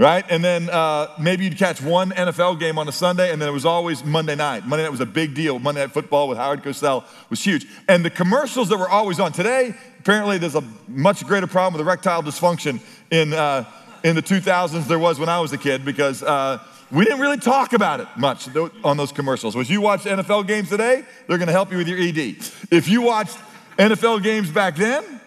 right? 0.00 0.24
And 0.30 0.42
then 0.42 0.70
uh, 0.70 1.08
maybe 1.20 1.44
you'd 1.44 1.58
catch 1.58 1.82
one 1.82 2.10
NFL 2.12 2.58
game 2.58 2.78
on 2.78 2.88
a 2.88 2.92
Sunday, 2.92 3.30
and 3.32 3.40
then 3.40 3.50
it 3.50 3.52
was 3.52 3.66
always 3.66 4.02
Monday 4.02 4.34
night. 4.34 4.66
Monday 4.66 4.82
night 4.82 4.90
was 4.90 5.00
a 5.00 5.06
big 5.06 5.34
deal. 5.34 5.58
Monday 5.58 5.82
Night 5.82 5.92
Football 5.92 6.26
with 6.26 6.38
Howard 6.38 6.62
Cosell 6.62 7.04
was 7.28 7.44
huge. 7.44 7.66
And 7.86 8.02
the 8.02 8.08
commercials 8.08 8.70
that 8.70 8.78
were 8.78 8.88
always 8.88 9.20
on. 9.20 9.32
Today, 9.32 9.74
apparently, 9.98 10.38
there's 10.38 10.54
a 10.54 10.64
much 10.88 11.26
greater 11.26 11.46
problem 11.46 11.74
with 11.74 11.86
erectile 11.86 12.22
dysfunction 12.22 12.80
in, 13.10 13.34
uh, 13.34 13.66
in 14.02 14.16
the 14.16 14.22
2000s 14.22 14.88
there 14.88 14.98
was 14.98 15.18
when 15.18 15.28
I 15.28 15.38
was 15.38 15.52
a 15.52 15.58
kid 15.58 15.84
because 15.84 16.22
uh, 16.22 16.60
we 16.90 17.04
didn't 17.04 17.20
really 17.20 17.36
talk 17.36 17.74
about 17.74 18.00
it 18.00 18.08
much 18.16 18.48
on 18.82 18.96
those 18.96 19.12
commercials. 19.12 19.54
If 19.54 19.68
you 19.68 19.82
watch 19.82 20.04
NFL 20.04 20.46
games 20.46 20.70
today, 20.70 21.04
they're 21.26 21.36
going 21.36 21.48
to 21.48 21.52
help 21.52 21.72
you 21.72 21.76
with 21.76 21.88
your 21.88 21.98
ED. 21.98 22.36
If 22.70 22.88
you 22.88 23.02
watched 23.02 23.36
NFL 23.76 24.22
games 24.22 24.50
back 24.50 24.76
then, 24.76 25.20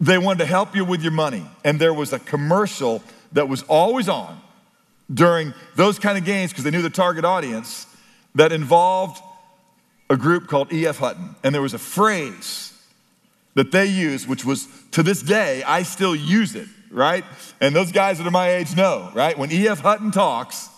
they 0.00 0.16
wanted 0.16 0.38
to 0.38 0.46
help 0.46 0.74
you 0.74 0.86
with 0.86 1.02
your 1.02 1.12
money. 1.12 1.46
And 1.62 1.78
there 1.78 1.92
was 1.92 2.14
a 2.14 2.18
commercial 2.18 3.02
that 3.32 3.48
was 3.48 3.62
always 3.64 4.08
on 4.08 4.40
during 5.12 5.54
those 5.76 5.98
kind 5.98 6.18
of 6.18 6.24
games 6.24 6.50
because 6.50 6.64
they 6.64 6.70
knew 6.70 6.82
the 6.82 6.90
target 6.90 7.24
audience 7.24 7.86
that 8.34 8.52
involved 8.52 9.22
a 10.10 10.16
group 10.16 10.46
called 10.46 10.72
E.F. 10.72 10.98
Hutton. 10.98 11.34
And 11.42 11.54
there 11.54 11.62
was 11.62 11.74
a 11.74 11.78
phrase 11.78 12.72
that 13.54 13.72
they 13.72 13.86
used, 13.86 14.28
which 14.28 14.44
was 14.44 14.68
to 14.92 15.02
this 15.02 15.22
day, 15.22 15.62
I 15.64 15.82
still 15.82 16.14
use 16.14 16.54
it, 16.54 16.68
right? 16.90 17.24
And 17.60 17.74
those 17.74 17.92
guys 17.92 18.18
that 18.18 18.26
are 18.26 18.30
my 18.30 18.50
age 18.50 18.76
know, 18.76 19.10
right? 19.14 19.36
When 19.36 19.50
E.F. 19.50 19.80
Hutton 19.80 20.10
talks, 20.10 20.68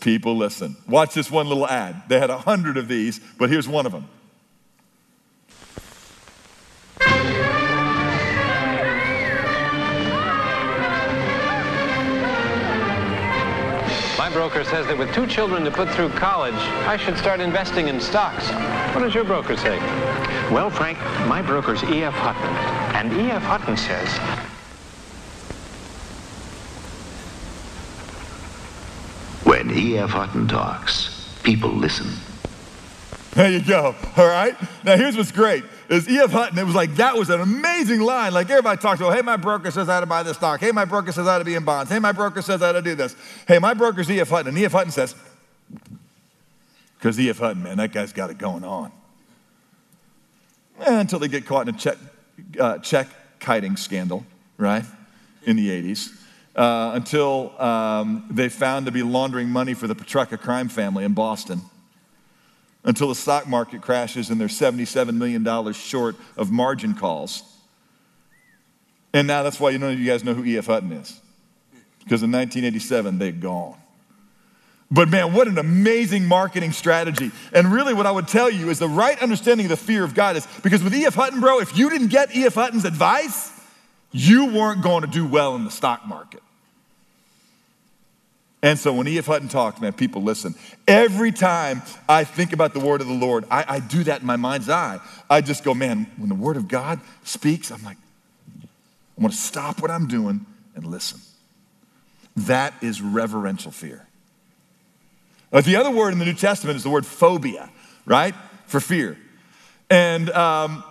people 0.00 0.36
listen. 0.36 0.76
Watch 0.88 1.14
this 1.14 1.30
one 1.30 1.48
little 1.48 1.66
ad. 1.66 2.02
They 2.08 2.18
had 2.18 2.30
a 2.30 2.38
hundred 2.38 2.76
of 2.76 2.88
these, 2.88 3.20
but 3.38 3.50
here's 3.50 3.68
one 3.68 3.86
of 3.86 3.92
them. 3.92 4.08
Broker 14.32 14.64
says 14.64 14.86
that 14.86 14.98
with 14.98 15.12
two 15.14 15.26
children 15.26 15.64
to 15.64 15.70
put 15.70 15.88
through 15.90 16.08
college, 16.10 16.54
I 16.54 16.96
should 16.96 17.16
start 17.16 17.40
investing 17.40 17.88
in 17.88 18.00
stocks. 18.00 18.50
What 18.94 19.02
does 19.02 19.14
your 19.14 19.24
broker 19.24 19.56
say? 19.56 19.78
Well, 20.50 20.70
Frank, 20.70 20.98
my 21.26 21.42
broker's 21.42 21.82
E.F. 21.84 22.14
Hutton. 22.14 22.48
And 22.96 23.12
E.F. 23.12 23.42
Hutton 23.42 23.76
says, 23.76 24.08
When 29.44 29.70
E.F. 29.70 30.10
Hutton 30.10 30.48
talks, 30.48 31.38
people 31.42 31.70
listen. 31.70 32.08
There 33.32 33.50
you 33.50 33.60
go. 33.60 33.94
All 34.16 34.26
right. 34.26 34.56
Now 34.84 34.96
here's 34.96 35.16
what's 35.16 35.32
great 35.32 35.64
is 35.92 36.08
E.F. 36.08 36.30
Hutton. 36.30 36.58
It 36.58 36.64
was 36.64 36.74
like 36.74 36.94
that 36.96 37.16
was 37.16 37.28
an 37.28 37.40
amazing 37.40 38.00
line. 38.00 38.32
Like 38.32 38.48
everybody 38.48 38.80
talks 38.80 39.00
about, 39.00 39.14
hey, 39.14 39.20
my 39.20 39.36
broker 39.36 39.70
says 39.70 39.88
I 39.90 39.94
had 39.94 40.00
to 40.00 40.06
buy 40.06 40.22
this 40.22 40.38
stock. 40.38 40.58
Hey, 40.58 40.72
my 40.72 40.86
broker 40.86 41.12
says 41.12 41.28
I 41.28 41.34
had 41.34 41.40
to 41.40 41.44
be 41.44 41.54
in 41.54 41.64
bonds. 41.64 41.92
Hey, 41.92 41.98
my 41.98 42.12
broker 42.12 42.40
says 42.40 42.62
I 42.62 42.68
had 42.68 42.72
to 42.72 42.82
do 42.82 42.94
this. 42.94 43.14
Hey, 43.46 43.58
my 43.58 43.74
broker's 43.74 44.10
E.F. 44.10 44.30
Hutton. 44.30 44.48
And 44.48 44.58
E.F. 44.58 44.72
Hutton 44.72 44.90
says, 44.90 45.14
because 46.98 47.20
E.F. 47.20 47.38
Hutton, 47.38 47.62
man, 47.62 47.76
that 47.76 47.92
guy's 47.92 48.12
got 48.12 48.30
it 48.30 48.38
going 48.38 48.64
on. 48.64 48.90
Eh, 50.80 51.00
until 51.00 51.18
they 51.18 51.28
get 51.28 51.44
caught 51.44 51.68
in 51.68 51.74
a 51.74 51.78
check, 51.78 51.98
uh, 52.58 52.78
check 52.78 53.08
kiting 53.38 53.76
scandal, 53.76 54.24
right, 54.56 54.84
in 55.44 55.56
the 55.56 55.68
80s. 55.68 56.18
Uh, 56.56 56.92
until 56.94 57.60
um, 57.60 58.26
they 58.30 58.48
found 58.48 58.86
to 58.86 58.92
be 58.92 59.02
laundering 59.02 59.48
money 59.48 59.74
for 59.74 59.86
the 59.86 59.94
Patriarca 59.94 60.40
crime 60.40 60.68
family 60.68 61.04
in 61.04 61.12
Boston 61.12 61.60
until 62.84 63.08
the 63.08 63.14
stock 63.14 63.46
market 63.46 63.82
crashes 63.82 64.30
and 64.30 64.40
they're 64.40 64.48
$77 64.48 65.14
million 65.14 65.72
short 65.72 66.16
of 66.36 66.50
margin 66.50 66.94
calls. 66.94 67.42
And 69.14 69.26
now 69.26 69.42
that's 69.42 69.60
why 69.60 69.70
you 69.70 69.84
of 69.84 69.98
you 69.98 70.06
guys 70.06 70.24
know 70.24 70.34
who 70.34 70.44
E.F. 70.44 70.66
Hutton 70.66 70.92
is. 70.92 71.20
Because 71.98 72.22
in 72.22 72.32
1987, 72.32 73.18
they're 73.18 73.30
gone. 73.30 73.76
But 74.90 75.08
man, 75.08 75.32
what 75.32 75.48
an 75.48 75.56
amazing 75.56 76.26
marketing 76.26 76.72
strategy. 76.72 77.30
And 77.52 77.72
really, 77.72 77.94
what 77.94 78.04
I 78.04 78.10
would 78.10 78.28
tell 78.28 78.50
you 78.50 78.68
is 78.68 78.78
the 78.78 78.88
right 78.88 79.20
understanding 79.22 79.66
of 79.66 79.70
the 79.70 79.76
fear 79.76 80.04
of 80.04 80.14
God 80.14 80.36
is 80.36 80.46
because 80.62 80.82
with 80.82 80.94
E.F. 80.94 81.14
Hutton, 81.14 81.40
bro, 81.40 81.60
if 81.60 81.76
you 81.78 81.88
didn't 81.88 82.08
get 82.08 82.34
E.F. 82.36 82.54
Hutton's 82.54 82.84
advice, 82.84 83.52
you 84.10 84.46
weren't 84.52 84.82
going 84.82 85.00
to 85.02 85.06
do 85.06 85.26
well 85.26 85.56
in 85.56 85.64
the 85.64 85.70
stock 85.70 86.06
market. 86.06 86.42
And 88.62 88.78
so 88.78 88.92
when 88.92 89.08
E.F. 89.08 89.26
Hutton 89.26 89.48
talks, 89.48 89.80
man, 89.80 89.92
people 89.92 90.22
listen. 90.22 90.54
Every 90.86 91.32
time 91.32 91.82
I 92.08 92.22
think 92.22 92.52
about 92.52 92.74
the 92.74 92.80
word 92.80 93.00
of 93.00 93.08
the 93.08 93.12
Lord, 93.12 93.44
I, 93.50 93.64
I, 93.66 93.80
do 93.80 94.04
that 94.04 94.20
in 94.20 94.26
my 94.26 94.36
mind's 94.36 94.68
eye. 94.68 95.00
I 95.28 95.40
just 95.40 95.64
go, 95.64 95.74
man, 95.74 96.06
when 96.16 96.28
the 96.28 96.36
word 96.36 96.56
of 96.56 96.68
God 96.68 97.00
speaks, 97.24 97.72
I'm 97.72 97.82
like, 97.82 97.96
I 98.62 99.20
want 99.20 99.34
to 99.34 99.40
stop 99.40 99.82
what 99.82 99.90
I'm 99.90 100.06
doing 100.06 100.46
and 100.76 100.86
listen. 100.86 101.20
That 102.36 102.72
is 102.80 103.02
reverential 103.02 103.72
fear. 103.72 104.06
But 105.50 105.64
the 105.64 105.76
other 105.76 105.90
word 105.90 106.12
in 106.12 106.20
the 106.20 106.24
New 106.24 106.32
Testament 106.32 106.76
is 106.76 106.84
the 106.84 106.90
word 106.90 107.04
phobia, 107.04 107.68
right? 108.06 108.34
For 108.66 108.78
fear. 108.78 109.18
And, 109.90 110.30
um, 110.30 110.84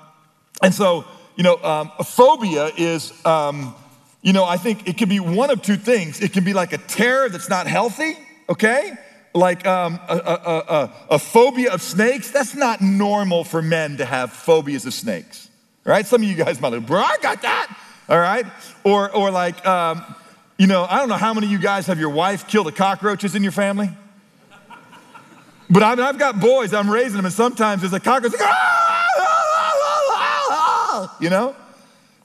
and 0.62 0.74
so, 0.74 1.06
you 1.36 1.44
know, 1.44 1.56
um, 1.64 1.92
a 1.98 2.04
phobia 2.04 2.70
is 2.78 3.14
um, 3.26 3.74
you 4.22 4.34
know, 4.34 4.46
I 4.46 4.58
think 4.58 4.88
it 4.88 4.98
can 4.98 5.10
be 5.10 5.20
one 5.20 5.50
of 5.50 5.62
two 5.62 5.78
things. 5.78 6.22
It 6.22 6.34
can 6.34 6.44
be 6.44 6.54
like 6.54 6.74
a 6.74 6.78
terror 6.78 7.28
that's 7.30 7.50
not 7.50 7.66
healthy, 7.66 8.18
okay? 8.50 8.94
Like 9.34 9.66
um, 9.66 10.00
a, 10.08 10.16
a, 10.16 10.74
a, 10.74 10.94
a 11.12 11.20
phobia 11.20 11.74
of 11.74 11.82
snakes, 11.82 12.30
that's 12.32 12.56
not 12.56 12.82
normal 12.82 13.44
for 13.44 13.62
men 13.62 13.98
to 13.98 14.06
have 14.06 14.32
phobias 14.32 14.86
of 14.86 14.94
snakes, 14.94 15.50
right? 15.86 16.06
Some 16.06 16.22
of 16.22 16.30
you 16.30 16.36
guys 16.36 16.62
might 16.62 16.72
be, 16.72 16.80
bro, 16.80 17.02
I 17.02 17.18
got 17.22 17.42
that, 17.42 17.76
all 18.10 18.20
right? 18.20 18.46
Or, 18.84 19.10
or 19.12 19.32
like, 19.32 19.66
um, 19.66 20.04
you 20.58 20.68
know, 20.68 20.86
I 20.88 21.00
don't 21.00 21.10
know 21.10 21.16
how 21.16 21.34
many 21.34 21.48
of 21.48 21.52
you 21.52 21.60
guys 21.60 21.88
have 21.88 22.00
your 22.00 22.12
wife 22.12 22.48
kill 22.48 22.64
the 22.64 22.72
cockroaches 22.72 23.34
in 23.34 23.42
your 23.42 23.52
family. 23.52 23.90
But 25.70 25.84
I 25.84 25.96
mean, 25.96 26.06
I've 26.06 26.20
got 26.20 26.40
boys, 26.40 26.74
I'm 26.74 26.90
raising 26.92 27.16
them, 27.16 27.26
and 27.26 27.34
sometimes 27.34 27.82
there's 27.82 27.94
a 27.94 28.00
cockroach, 28.00 28.34
like, 28.34 28.42
ah, 28.44 28.92
you 31.20 31.30
know? 31.30 31.56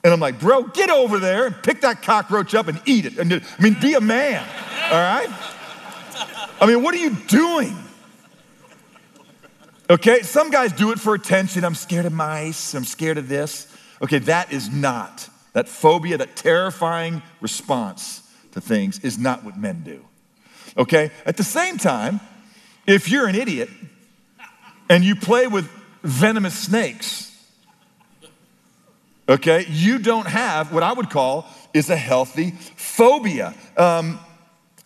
And 0.06 0.12
I'm 0.12 0.20
like, 0.20 0.38
bro, 0.38 0.62
get 0.62 0.88
over 0.88 1.18
there 1.18 1.46
and 1.46 1.62
pick 1.64 1.80
that 1.80 2.00
cockroach 2.00 2.54
up 2.54 2.68
and 2.68 2.80
eat 2.86 3.06
it. 3.06 3.18
And, 3.18 3.32
I 3.32 3.60
mean, 3.60 3.76
be 3.80 3.94
a 3.94 4.00
man, 4.00 4.40
all 4.84 4.92
right? 4.92 5.28
I 6.60 6.66
mean, 6.68 6.84
what 6.84 6.94
are 6.94 6.98
you 6.98 7.10
doing? 7.26 7.76
Okay, 9.90 10.22
some 10.22 10.50
guys 10.50 10.72
do 10.72 10.92
it 10.92 11.00
for 11.00 11.14
attention. 11.14 11.64
I'm 11.64 11.74
scared 11.74 12.06
of 12.06 12.12
mice, 12.12 12.72
I'm 12.74 12.84
scared 12.84 13.18
of 13.18 13.26
this. 13.28 13.66
Okay, 14.00 14.20
that 14.20 14.52
is 14.52 14.70
not, 14.70 15.28
that 15.54 15.68
phobia, 15.68 16.18
that 16.18 16.36
terrifying 16.36 17.20
response 17.40 18.22
to 18.52 18.60
things 18.60 19.00
is 19.00 19.18
not 19.18 19.42
what 19.42 19.58
men 19.58 19.82
do. 19.82 20.04
Okay, 20.78 21.10
at 21.24 21.36
the 21.36 21.42
same 21.42 21.78
time, 21.78 22.20
if 22.86 23.10
you're 23.10 23.26
an 23.26 23.34
idiot 23.34 23.70
and 24.88 25.02
you 25.02 25.16
play 25.16 25.48
with 25.48 25.68
venomous 26.04 26.56
snakes, 26.56 27.25
okay, 29.28 29.66
you 29.68 29.98
don't 29.98 30.26
have 30.26 30.72
what 30.72 30.82
I 30.82 30.92
would 30.92 31.10
call 31.10 31.46
is 31.74 31.90
a 31.90 31.96
healthy 31.96 32.52
phobia. 32.76 33.54
Um, 33.76 34.18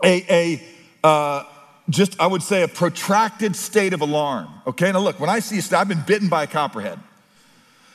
a, 0.03 0.25
a 0.31 1.07
uh, 1.07 1.45
just, 1.89 2.21
I 2.21 2.27
would 2.27 2.43
say, 2.43 2.63
a 2.63 2.69
protracted 2.69 3.57
state 3.57 3.93
of 3.93 4.01
alarm. 4.01 4.49
Okay, 4.67 4.93
now 4.93 5.01
look, 5.01 5.19
when 5.19 5.31
I 5.31 5.41
see 5.41 5.59
a 5.59 5.63
snake, 5.63 5.81
I've 5.81 5.89
been 5.89 6.05
bitten 6.07 6.29
by 6.29 6.45
a 6.45 6.47
copperhead. 6.47 6.99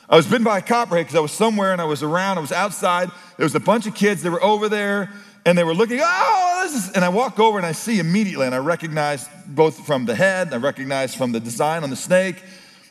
I 0.08 0.16
was 0.16 0.26
bitten 0.26 0.44
by 0.44 0.58
a 0.58 0.62
copperhead 0.62 1.06
because 1.06 1.16
I 1.16 1.20
was 1.20 1.32
somewhere 1.32 1.72
and 1.72 1.80
I 1.80 1.84
was 1.84 2.02
around, 2.02 2.38
I 2.38 2.40
was 2.40 2.52
outside. 2.52 3.10
There 3.36 3.44
was 3.44 3.54
a 3.54 3.60
bunch 3.60 3.86
of 3.86 3.94
kids 3.94 4.22
that 4.22 4.30
were 4.30 4.42
over 4.42 4.68
there 4.68 5.10
and 5.44 5.56
they 5.56 5.64
were 5.64 5.74
looking, 5.74 6.00
oh, 6.02 6.60
this 6.64 6.88
is, 6.88 6.92
and 6.92 7.04
I 7.04 7.08
walk 7.08 7.38
over 7.38 7.56
and 7.56 7.66
I 7.66 7.72
see 7.72 8.00
immediately, 8.00 8.46
and 8.46 8.54
I 8.54 8.58
recognize 8.58 9.28
both 9.46 9.86
from 9.86 10.04
the 10.04 10.14
head, 10.14 10.52
I 10.52 10.56
recognize 10.56 11.14
from 11.14 11.30
the 11.30 11.38
design 11.38 11.84
on 11.84 11.90
the 11.90 11.96
snake, 11.96 12.42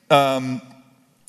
um, 0.09 0.61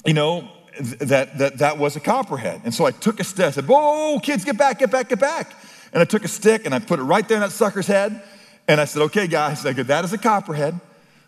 you 0.05 0.15
know, 0.15 0.49
that, 0.81 1.39
that 1.39 1.59
that 1.59 1.79
was 1.79 1.97
a 1.97 2.01
copperhead. 2.01 2.61
And 2.65 2.75
so 2.75 2.85
I 2.87 2.91
took 2.91 3.21
a 3.21 3.25
step, 3.25 3.49
I 3.49 3.51
said, 3.51 3.69
whoa, 3.69 4.19
kids, 4.21 4.45
get 4.45 4.59
back, 4.59 4.79
get 4.79 4.91
back, 4.91 5.09
get 5.09 5.21
back. 5.21 5.53
And 5.93 6.01
I 6.01 6.05
took 6.05 6.25
a 6.25 6.29
stick 6.29 6.67
and 6.67 6.75
I 6.75 6.79
put 6.79 6.99
it 6.99 7.05
right 7.05 7.27
there 7.27 7.37
in 7.37 7.43
that 7.43 7.53
sucker's 7.53 7.87
head. 7.87 8.23
And 8.69 8.81
I 8.81 8.85
said, 8.85 9.03
okay, 9.03 9.27
guys, 9.27 9.65
I 9.65 9.73
go, 9.73 9.83
that 9.85 10.05
is 10.05 10.12
a 10.12 10.19
copperhead. 10.19 10.79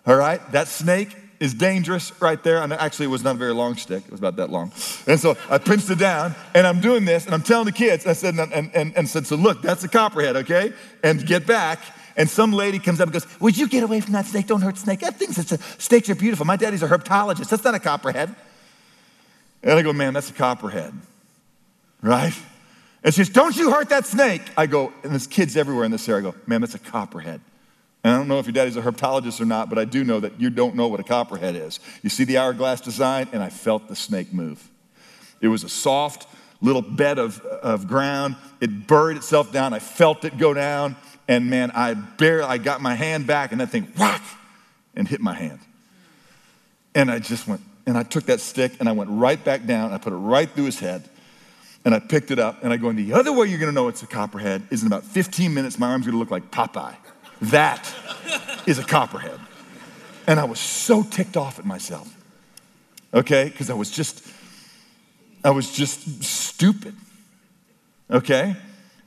All 0.06 0.16
right, 0.16 0.40
that 0.52 0.68
snake 0.68 1.16
is 1.40 1.54
dangerous 1.54 2.12
right 2.20 2.42
there. 2.42 2.62
And 2.62 2.72
actually, 2.72 3.06
it 3.06 3.10
was 3.10 3.22
not 3.22 3.36
a 3.36 3.38
very 3.38 3.54
long 3.54 3.76
stick, 3.76 4.04
it 4.04 4.10
was 4.10 4.20
about 4.20 4.36
that 4.36 4.50
long. 4.50 4.72
And 5.06 5.20
so 5.20 5.36
I 5.48 5.58
pinched 5.58 5.90
it 5.90 5.98
down, 5.98 6.34
and 6.54 6.66
I'm 6.66 6.80
doing 6.80 7.04
this, 7.04 7.26
and 7.26 7.34
I'm 7.34 7.42
telling 7.42 7.66
the 7.66 7.72
kids, 7.72 8.06
I 8.06 8.12
said, 8.12 8.34
and, 8.34 8.74
and, 8.74 8.96
and 8.96 9.08
said, 9.08 9.26
so 9.26 9.36
look, 9.36 9.62
that's 9.62 9.84
a 9.84 9.88
copperhead, 9.88 10.36
okay? 10.36 10.72
And 11.02 11.24
get 11.24 11.46
back. 11.46 11.80
And 12.16 12.28
some 12.28 12.52
lady 12.52 12.80
comes 12.80 13.00
up 13.00 13.06
and 13.06 13.12
goes, 13.12 13.26
Would 13.40 13.56
you 13.56 13.68
get 13.68 13.84
away 13.84 14.00
from 14.00 14.12
that 14.14 14.26
snake? 14.26 14.48
Don't 14.48 14.60
hurt 14.60 14.76
snake. 14.76 14.98
That 15.00 15.14
thing's 15.14 15.38
a, 15.38 15.58
snakes 15.80 16.10
are 16.10 16.16
beautiful. 16.16 16.44
My 16.44 16.56
daddy's 16.56 16.82
a 16.82 16.88
herpetologist. 16.88 17.48
That's 17.48 17.62
not 17.62 17.76
a 17.76 17.78
copperhead. 17.78 18.34
And 19.68 19.78
I 19.78 19.82
go, 19.82 19.92
Man, 19.92 20.14
that's 20.14 20.30
a 20.30 20.32
copperhead. 20.32 20.94
Right? 22.00 22.32
And 23.04 23.12
she 23.12 23.22
says, 23.22 23.28
Don't 23.28 23.54
you 23.54 23.70
hurt 23.70 23.90
that 23.90 24.06
snake. 24.06 24.40
I 24.56 24.66
go, 24.66 24.94
and 25.02 25.12
there's 25.12 25.26
kids 25.26 25.58
everywhere 25.58 25.84
in 25.84 25.90
this 25.90 26.08
area. 26.08 26.26
I 26.26 26.30
go, 26.30 26.38
Man, 26.46 26.62
that's 26.62 26.74
a 26.74 26.78
copperhead. 26.78 27.42
And 28.02 28.14
I 28.14 28.16
don't 28.16 28.28
know 28.28 28.38
if 28.38 28.46
your 28.46 28.54
daddy's 28.54 28.78
a 28.78 28.82
herpetologist 28.82 29.42
or 29.42 29.44
not, 29.44 29.68
but 29.68 29.78
I 29.78 29.84
do 29.84 30.04
know 30.04 30.20
that 30.20 30.40
you 30.40 30.48
don't 30.48 30.74
know 30.74 30.88
what 30.88 31.00
a 31.00 31.02
copperhead 31.02 31.54
is. 31.54 31.80
You 32.02 32.08
see 32.08 32.24
the 32.24 32.38
hourglass 32.38 32.80
design, 32.80 33.28
and 33.32 33.42
I 33.42 33.50
felt 33.50 33.88
the 33.88 33.96
snake 33.96 34.32
move. 34.32 34.70
It 35.42 35.48
was 35.48 35.64
a 35.64 35.68
soft 35.68 36.26
little 36.62 36.80
bed 36.80 37.18
of, 37.18 37.40
of 37.40 37.88
ground. 37.88 38.36
It 38.62 38.86
buried 38.86 39.18
itself 39.18 39.52
down. 39.52 39.74
I 39.74 39.80
felt 39.80 40.24
it 40.24 40.38
go 40.38 40.54
down, 40.54 40.96
and 41.28 41.50
man, 41.50 41.72
I 41.72 41.92
barely, 41.92 42.44
I 42.44 42.56
got 42.56 42.80
my 42.80 42.94
hand 42.94 43.26
back, 43.26 43.52
and 43.52 43.60
that 43.60 43.68
thing 43.68 43.92
whack 43.98 44.22
and 44.94 45.06
hit 45.06 45.20
my 45.20 45.34
hand. 45.34 45.58
And 46.94 47.10
I 47.10 47.18
just 47.18 47.46
went, 47.46 47.60
and 47.88 47.96
I 47.96 48.02
took 48.02 48.26
that 48.26 48.40
stick, 48.40 48.72
and 48.80 48.88
I 48.88 48.92
went 48.92 49.08
right 49.10 49.42
back 49.42 49.64
down. 49.64 49.94
I 49.94 49.98
put 49.98 50.12
it 50.12 50.16
right 50.16 50.48
through 50.50 50.66
his 50.66 50.78
head, 50.78 51.08
and 51.86 51.94
I 51.94 52.00
picked 52.00 52.30
it 52.30 52.38
up, 52.38 52.62
and 52.62 52.70
I 52.70 52.76
go, 52.76 52.90
and 52.90 52.98
the 52.98 53.14
other 53.14 53.32
way 53.32 53.46
you're 53.46 53.58
gonna 53.58 53.72
know 53.72 53.88
it's 53.88 54.02
a 54.02 54.06
copperhead 54.06 54.62
is 54.70 54.82
in 54.82 54.86
about 54.86 55.04
15 55.04 55.54
minutes, 55.54 55.78
my 55.78 55.88
arm's 55.88 56.04
gonna 56.04 56.18
look 56.18 56.30
like 56.30 56.50
Popeye. 56.50 56.96
That 57.40 57.90
is 58.66 58.78
a 58.78 58.84
copperhead. 58.84 59.40
And 60.26 60.38
I 60.38 60.44
was 60.44 60.60
so 60.60 61.02
ticked 61.02 61.38
off 61.38 61.58
at 61.58 61.64
myself, 61.64 62.14
okay? 63.14 63.44
Because 63.44 63.70
I 63.70 63.74
was 63.74 63.90
just, 63.90 64.22
I 65.42 65.50
was 65.50 65.72
just 65.72 66.22
stupid, 66.22 66.94
okay? 68.10 68.54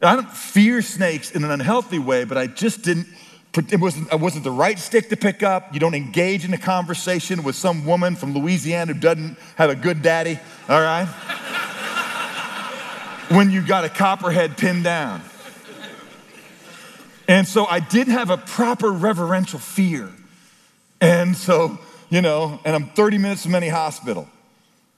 I 0.01 0.15
don't 0.15 0.31
fear 0.31 0.81
snakes 0.81 1.29
in 1.29 1.43
an 1.43 1.51
unhealthy 1.51 1.99
way, 1.99 2.23
but 2.23 2.35
I 2.35 2.47
just 2.47 2.81
didn't, 2.81 3.05
it 3.53 3.79
wasn't, 3.79 4.11
it 4.11 4.19
wasn't 4.19 4.43
the 4.43 4.51
right 4.51 4.79
stick 4.79 5.09
to 5.09 5.17
pick 5.17 5.43
up. 5.43 5.73
You 5.73 5.79
don't 5.79 5.95
engage 5.95 6.45
in 6.45 6.53
a 6.53 6.57
conversation 6.57 7.43
with 7.43 7.55
some 7.55 7.85
woman 7.85 8.15
from 8.15 8.33
Louisiana 8.33 8.93
who 8.93 8.99
doesn't 8.99 9.37
have 9.55 9.69
a 9.69 9.75
good 9.75 10.01
daddy, 10.01 10.39
all 10.69 10.81
right? 10.81 11.07
when 13.29 13.51
you 13.51 13.61
got 13.61 13.85
a 13.85 13.89
copperhead 13.89 14.57
pinned 14.57 14.83
down. 14.83 15.21
And 17.27 17.47
so 17.47 17.65
I 17.65 17.79
didn't 17.79 18.13
have 18.13 18.29
a 18.29 18.37
proper 18.37 18.91
reverential 18.91 19.59
fear. 19.59 20.09
And 20.99 21.35
so, 21.35 21.79
you 22.09 22.21
know, 22.21 22.59
and 22.65 22.75
I'm 22.75 22.87
30 22.87 23.17
minutes 23.17 23.43
from 23.43 23.55
any 23.55 23.69
hospital. 23.69 24.27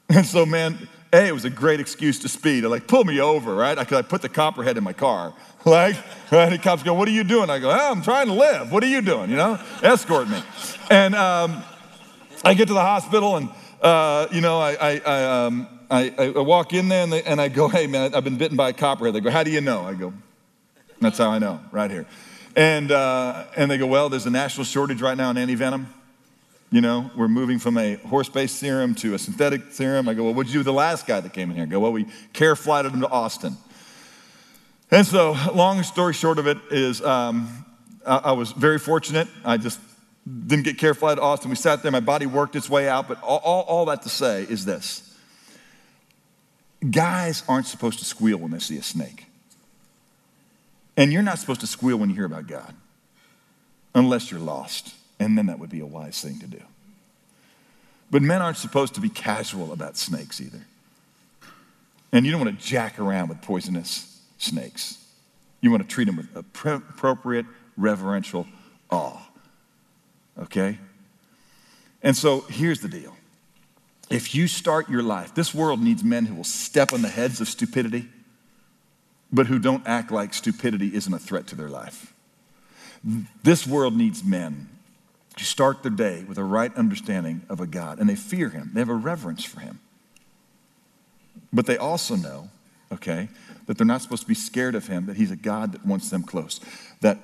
And 0.09 0.25
so, 0.25 0.45
man, 0.45 0.87
A, 1.13 1.27
it 1.27 1.31
was 1.31 1.45
a 1.45 1.49
great 1.49 1.79
excuse 1.79 2.17
to 2.19 2.27
speed. 2.27 2.63
Like, 2.63 2.87
pull 2.87 3.03
me 3.03 3.21
over, 3.21 3.53
right? 3.53 3.77
I 3.77 3.81
I 3.97 4.01
put 4.01 4.23
the 4.23 4.29
copperhead 4.29 4.77
in 4.77 4.83
my 4.83 4.93
car. 4.93 5.33
Like, 5.65 5.95
right? 6.29 6.49
The 6.49 6.57
cops 6.57 6.83
go, 6.83 6.93
what 6.93 7.07
are 7.07 7.11
you 7.11 7.23
doing? 7.23 7.49
I 7.49 7.57
go, 7.57 7.69
oh, 7.69 7.91
I'm 7.91 8.01
trying 8.01 8.27
to 8.27 8.33
live. 8.33 8.69
What 8.69 8.83
are 8.83 8.87
you 8.87 9.01
doing? 9.01 9.29
You 9.29 9.37
know, 9.37 9.57
escort 9.81 10.27
me. 10.27 10.43
And 10.89 11.15
um, 11.15 11.63
I 12.43 12.53
get 12.53 12.67
to 12.67 12.73
the 12.73 12.81
hospital 12.81 13.37
and, 13.37 13.49
uh, 13.81 14.27
you 14.29 14.41
know, 14.41 14.59
I, 14.59 14.73
I, 14.73 15.01
I, 15.05 15.45
um, 15.45 15.67
I 15.89 16.33
walk 16.35 16.73
in 16.73 16.89
there 16.89 17.03
and, 17.03 17.13
they, 17.13 17.23
and 17.23 17.39
I 17.39 17.47
go, 17.47 17.69
hey, 17.69 17.87
man, 17.87 18.13
I've 18.13 18.25
been 18.25 18.37
bitten 18.37 18.57
by 18.57 18.71
a 18.71 18.73
copperhead. 18.73 19.15
They 19.15 19.21
go, 19.21 19.31
how 19.31 19.43
do 19.43 19.51
you 19.51 19.61
know? 19.61 19.83
I 19.83 19.93
go, 19.93 20.11
that's 20.99 21.17
how 21.17 21.29
I 21.29 21.39
know, 21.39 21.61
right 21.71 21.89
here. 21.89 22.07
And, 22.57 22.91
uh, 22.91 23.45
and 23.55 23.71
they 23.71 23.77
go, 23.77 23.87
well, 23.87 24.09
there's 24.09 24.25
a 24.25 24.31
national 24.31 24.65
shortage 24.65 25.01
right 25.01 25.15
now 25.15 25.29
in 25.29 25.37
antivenom. 25.37 25.85
You 26.73 26.81
know, 26.81 27.11
we're 27.15 27.27
moving 27.27 27.59
from 27.59 27.77
a 27.77 27.97
horse-based 27.97 28.57
serum 28.57 28.95
to 28.95 29.13
a 29.13 29.19
synthetic 29.19 29.61
serum. 29.73 30.09
I 30.09 30.15
go, 30.15 30.23
well, 30.23 30.33
what'd 30.33 30.49
you 30.49 30.53
do 30.53 30.59
with 30.61 30.65
the 30.65 30.73
last 30.73 31.05
guy 31.05 31.19
that 31.19 31.31
came 31.31 31.51
in 31.51 31.55
here? 31.55 31.65
I 31.65 31.67
go, 31.67 31.79
well, 31.79 31.91
we 31.91 32.07
care 32.33 32.55
flighted 32.55 32.93
him 32.93 33.01
to 33.01 33.07
Austin. 33.09 33.57
And 34.89 35.05
so, 35.05 35.37
long 35.53 35.83
story 35.83 36.15
short 36.15 36.39
of 36.39 36.47
it 36.47 36.57
is, 36.71 36.99
um, 37.03 37.63
I, 38.07 38.17
I, 38.17 38.31
was 38.31 38.53
very 38.53 38.79
fortunate. 38.79 39.27
I 39.45 39.57
just 39.57 39.79
didn't 40.25 40.63
get 40.63 40.79
care 40.79 40.95
flighted 40.95 41.19
to 41.19 41.21
Austin. 41.21 41.51
We 41.51 41.57
sat 41.57 41.83
there, 41.83 41.91
my 41.91 41.99
body 41.99 42.25
worked 42.25 42.55
its 42.55 42.71
way 42.71 42.89
out. 42.89 43.07
But 43.07 43.21
all, 43.21 43.37
all, 43.43 43.61
all 43.65 43.85
that 43.85 44.01
to 44.01 44.09
say 44.09 44.41
is 44.41 44.65
this 44.65 45.15
guys 46.89 47.43
aren't 47.47 47.67
supposed 47.67 47.99
to 47.99 48.05
squeal 48.05 48.39
when 48.39 48.49
they 48.49 48.57
see 48.57 48.77
a 48.77 48.83
snake. 48.83 49.27
And 50.97 51.13
you're 51.13 51.21
not 51.21 51.37
supposed 51.37 51.61
to 51.61 51.67
squeal 51.67 51.97
when 51.97 52.09
you 52.09 52.15
hear 52.15 52.25
about 52.25 52.47
God, 52.47 52.73
unless 53.93 54.31
you're 54.31 54.39
lost. 54.39 54.95
And 55.23 55.37
then 55.37 55.45
that 55.45 55.57
would 55.57 55.69
be 55.69 55.79
a 55.79 55.85
wise 55.85 56.21
thing 56.21 56.39
to 56.39 56.47
do. 56.47 56.61
But 58.11 58.21
men 58.21 58.41
aren't 58.41 58.57
supposed 58.57 58.93
to 58.95 59.01
be 59.01 59.07
casual 59.07 59.71
about 59.71 59.95
snakes 59.95 60.41
either. 60.41 60.65
And 62.11 62.25
you 62.25 62.31
don't 62.31 62.41
want 62.41 62.59
to 62.59 62.65
jack 62.65 62.99
around 62.99 63.29
with 63.29 63.41
poisonous 63.41 64.21
snakes. 64.37 64.97
You 65.61 65.71
want 65.71 65.81
to 65.81 65.87
treat 65.87 66.05
them 66.05 66.17
with 66.17 66.35
appropriate, 66.35 67.45
reverential 67.77 68.45
awe. 68.91 69.17
Okay? 70.37 70.77
And 72.03 72.15
so 72.15 72.41
here's 72.41 72.81
the 72.81 72.89
deal. 72.89 73.15
If 74.09 74.35
you 74.35 74.47
start 74.47 74.89
your 74.89 75.01
life, 75.01 75.33
this 75.33 75.55
world 75.55 75.81
needs 75.81 76.03
men 76.03 76.25
who 76.25 76.35
will 76.35 76.43
step 76.43 76.91
on 76.91 77.01
the 77.01 77.07
heads 77.07 77.39
of 77.39 77.47
stupidity 77.47 78.09
but 79.31 79.47
who 79.47 79.57
don't 79.57 79.87
act 79.87 80.11
like 80.11 80.33
stupidity 80.33 80.93
isn't 80.93 81.13
a 81.13 81.17
threat 81.17 81.47
to 81.47 81.55
their 81.55 81.69
life. 81.69 82.13
This 83.41 83.65
world 83.65 83.95
needs 83.95 84.23
men 84.23 84.69
who 85.37 85.43
start 85.43 85.83
their 85.83 85.91
day 85.91 86.23
with 86.27 86.37
a 86.37 86.43
right 86.43 86.73
understanding 86.75 87.41
of 87.49 87.59
a 87.59 87.67
God, 87.67 87.99
and 87.99 88.09
they 88.09 88.15
fear 88.15 88.49
him, 88.49 88.71
they 88.73 88.81
have 88.81 88.89
a 88.89 88.93
reverence 88.93 89.43
for 89.43 89.59
him. 89.59 89.79
But 91.51 91.65
they 91.65 91.77
also 91.77 92.15
know, 92.15 92.49
okay, 92.91 93.29
that 93.65 93.77
they're 93.77 93.87
not 93.87 94.01
supposed 94.01 94.23
to 94.23 94.27
be 94.27 94.35
scared 94.35 94.75
of 94.75 94.87
him, 94.87 95.05
that 95.07 95.17
he's 95.17 95.31
a 95.31 95.35
God 95.35 95.71
that 95.71 95.85
wants 95.85 96.09
them 96.09 96.23
close, 96.23 96.59
that 97.01 97.17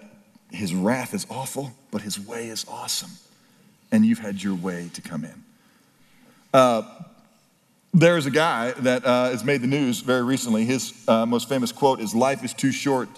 his 0.51 0.73
wrath 0.73 1.13
is 1.13 1.27
awful, 1.29 1.73
but 1.91 2.01
his 2.01 2.19
way 2.19 2.47
is 2.47 2.65
awesome, 2.67 3.11
and 3.91 4.05
you've 4.05 4.19
had 4.19 4.41
your 4.41 4.55
way 4.55 4.89
to 4.93 5.01
come 5.01 5.23
in. 5.23 5.43
Uh, 6.53 6.83
there's 7.93 8.25
a 8.25 8.31
guy 8.31 8.71
that 8.71 9.05
uh, 9.05 9.29
has 9.31 9.43
made 9.43 9.61
the 9.61 9.67
news 9.67 10.01
very 10.01 10.21
recently. 10.21 10.63
His 10.63 10.93
uh, 11.07 11.25
most 11.25 11.49
famous 11.49 11.71
quote 11.71 11.99
is 11.99 12.13
Life 12.13 12.43
is 12.43 12.53
too 12.53 12.71
short 12.71 13.09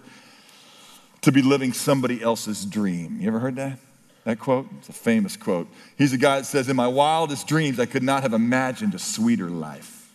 to 1.22 1.32
be 1.32 1.42
living 1.42 1.74
somebody 1.74 2.22
else's 2.22 2.66
dream. 2.66 3.18
You 3.20 3.28
ever 3.28 3.40
heard 3.40 3.56
that? 3.58 3.78
That 4.24 4.40
quote? 4.40 4.68
It's 4.78 4.90
a 4.90 4.94
famous 4.94 5.36
quote. 5.36 5.68
He's 5.98 6.12
the 6.12 6.18
guy 6.18 6.38
that 6.38 6.46
says, 6.46 6.70
In 6.70 6.76
my 6.76 6.88
wildest 6.88 7.48
dreams, 7.48 7.80
I 7.80 7.86
could 7.86 8.04
not 8.04 8.22
have 8.24 8.34
imagined 8.34 8.94
a 8.94 9.00
sweeter 9.00 9.50
life. 9.50 10.14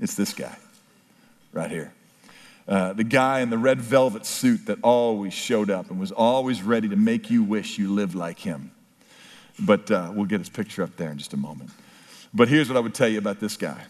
It's 0.00 0.14
this 0.14 0.34
guy 0.34 0.56
right 1.52 1.70
here. 1.70 1.92
Uh, 2.66 2.94
the 2.94 3.04
guy 3.04 3.40
in 3.40 3.50
the 3.50 3.58
red 3.58 3.80
velvet 3.80 4.26
suit 4.26 4.66
that 4.66 4.78
always 4.82 5.32
showed 5.32 5.70
up 5.70 5.90
and 5.90 6.00
was 6.00 6.10
always 6.10 6.62
ready 6.62 6.88
to 6.88 6.96
make 6.96 7.30
you 7.30 7.42
wish 7.42 7.78
you 7.78 7.92
lived 7.92 8.14
like 8.14 8.38
him. 8.38 8.72
But 9.60 9.90
uh, 9.90 10.10
we'll 10.12 10.24
get 10.24 10.40
his 10.40 10.48
picture 10.48 10.82
up 10.82 10.96
there 10.96 11.10
in 11.10 11.18
just 11.18 11.32
a 11.32 11.36
moment. 11.36 11.70
But 12.32 12.48
here's 12.48 12.68
what 12.68 12.76
I 12.76 12.80
would 12.80 12.94
tell 12.94 13.08
you 13.08 13.18
about 13.18 13.38
this 13.38 13.56
guy. 13.56 13.84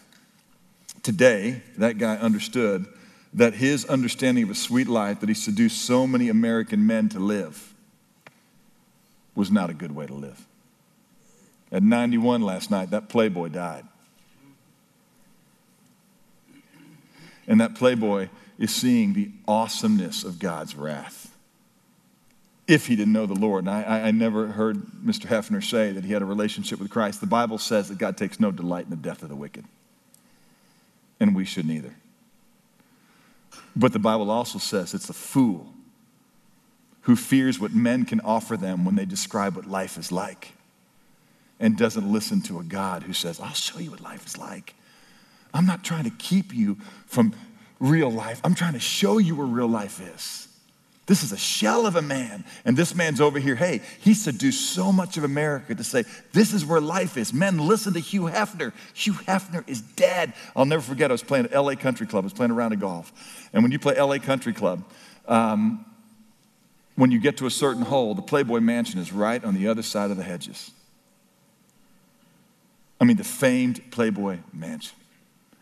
Today, 1.01 1.63
that 1.77 1.97
guy 1.97 2.17
understood 2.17 2.85
that 3.33 3.55
his 3.55 3.85
understanding 3.85 4.43
of 4.43 4.51
a 4.51 4.55
sweet 4.55 4.87
life 4.87 5.21
that 5.21 5.29
he 5.29 5.35
seduced 5.35 5.81
so 5.81 6.05
many 6.05 6.29
American 6.29 6.85
men 6.85 7.09
to 7.09 7.19
live 7.19 7.74
was 9.35 9.51
not 9.51 9.69
a 9.69 9.73
good 9.73 9.93
way 9.93 10.07
to 10.07 10.13
live. 10.13 10.47
At 11.71 11.83
91 11.83 12.41
last 12.41 12.71
night, 12.71 12.91
that 12.91 13.09
Playboy 13.09 13.49
died. 13.49 13.85
And 17.47 17.59
that 17.61 17.75
Playboy 17.75 18.29
is 18.57 18.73
seeing 18.73 19.13
the 19.13 19.29
awesomeness 19.47 20.23
of 20.23 20.39
God's 20.39 20.75
wrath. 20.75 21.31
If 22.67 22.87
he 22.87 22.95
didn't 22.95 23.13
know 23.13 23.27
the 23.27 23.35
Lord. 23.35 23.65
And 23.65 23.69
I, 23.69 24.07
I 24.07 24.11
never 24.11 24.47
heard 24.47 24.77
Mr. 24.77 25.27
Hefner 25.27 25.63
say 25.63 25.91
that 25.91 26.03
he 26.03 26.13
had 26.13 26.23
a 26.23 26.25
relationship 26.25 26.79
with 26.79 26.89
Christ. 26.89 27.19
The 27.19 27.27
Bible 27.27 27.59
says 27.59 27.89
that 27.89 27.99
God 27.99 28.17
takes 28.17 28.39
no 28.39 28.51
delight 28.51 28.85
in 28.85 28.89
the 28.89 28.95
death 28.95 29.21
of 29.21 29.29
the 29.29 29.35
wicked. 29.35 29.65
And 31.19 31.35
we 31.35 31.45
shouldn't 31.45 31.73
either. 31.73 31.93
But 33.75 33.93
the 33.93 33.99
Bible 33.99 34.31
also 34.31 34.57
says 34.57 34.93
it's 34.93 35.09
a 35.09 35.13
fool 35.13 35.74
who 37.05 37.15
fears 37.15 37.59
what 37.59 37.73
men 37.73 38.03
can 38.03 38.19
offer 38.21 38.57
them 38.57 38.83
when 38.83 38.95
they 38.95 39.05
describe 39.05 39.55
what 39.55 39.67
life 39.67 39.97
is 39.97 40.11
like 40.11 40.53
and 41.59 41.77
doesn't 41.77 42.11
listen 42.11 42.41
to 42.41 42.59
a 42.59 42.63
God 42.63 43.03
who 43.03 43.13
says, 43.13 43.39
I'll 43.39 43.53
show 43.53 43.79
you 43.79 43.91
what 43.91 44.01
life 44.01 44.25
is 44.25 44.37
like. 44.37 44.73
I'm 45.53 45.67
not 45.67 45.83
trying 45.83 46.05
to 46.05 46.09
keep 46.09 46.53
you 46.53 46.77
from 47.05 47.33
real 47.79 48.11
life. 48.11 48.41
I'm 48.43 48.55
trying 48.55 48.73
to 48.73 48.79
show 48.79 49.19
you 49.19 49.35
where 49.35 49.45
real 49.45 49.67
life 49.67 50.01
is. 50.15 50.47
This 51.05 51.21
is 51.21 51.31
a 51.31 51.37
shell 51.37 51.85
of 51.85 51.95
a 51.95 52.01
man. 52.01 52.43
And 52.65 52.75
this 52.75 52.95
man's 52.95 53.21
over 53.21 53.37
here. 53.37 53.55
Hey, 53.55 53.81
he 53.99 54.15
seduced 54.15 54.71
so 54.71 54.91
much 54.91 55.15
of 55.17 55.23
America 55.23 55.75
to 55.75 55.83
say, 55.83 56.05
this 56.33 56.53
is 56.53 56.65
where 56.65 56.81
life 56.81 57.17
is. 57.17 57.31
Men, 57.31 57.59
listen 57.59 57.93
to 57.93 57.99
Hugh 57.99 58.23
Hefner. 58.23 58.73
Hugh 58.95 59.13
Hefner 59.13 59.63
is 59.69 59.81
dead. 59.81 60.33
I'll 60.55 60.65
never 60.65 60.81
forget, 60.81 61.11
I 61.11 61.13
was 61.13 61.21
playing 61.21 61.45
at 61.45 61.53
LA 61.53 61.75
Country 61.75 62.07
Club. 62.07 62.23
I 62.23 62.25
was 62.25 62.33
playing 62.33 62.51
a 62.51 62.55
round 62.55 62.73
of 62.73 62.79
golf. 62.79 63.13
And 63.53 63.61
when 63.61 63.71
you 63.71 63.77
play 63.77 64.01
LA 64.01 64.17
Country 64.17 64.53
Club, 64.53 64.83
um, 65.27 65.85
when 66.95 67.11
you 67.11 67.19
get 67.19 67.37
to 67.37 67.45
a 67.45 67.51
certain 67.51 67.83
hole, 67.83 68.13
the 68.15 68.21
Playboy 68.21 68.59
Mansion 68.59 68.99
is 68.99 69.11
right 69.11 69.43
on 69.43 69.53
the 69.53 69.67
other 69.67 69.81
side 69.81 70.11
of 70.11 70.17
the 70.17 70.23
hedges. 70.23 70.71
I 72.99 73.03
mean, 73.03 73.17
the 73.17 73.23
famed 73.23 73.91
Playboy 73.91 74.39
Mansion. 74.53 74.95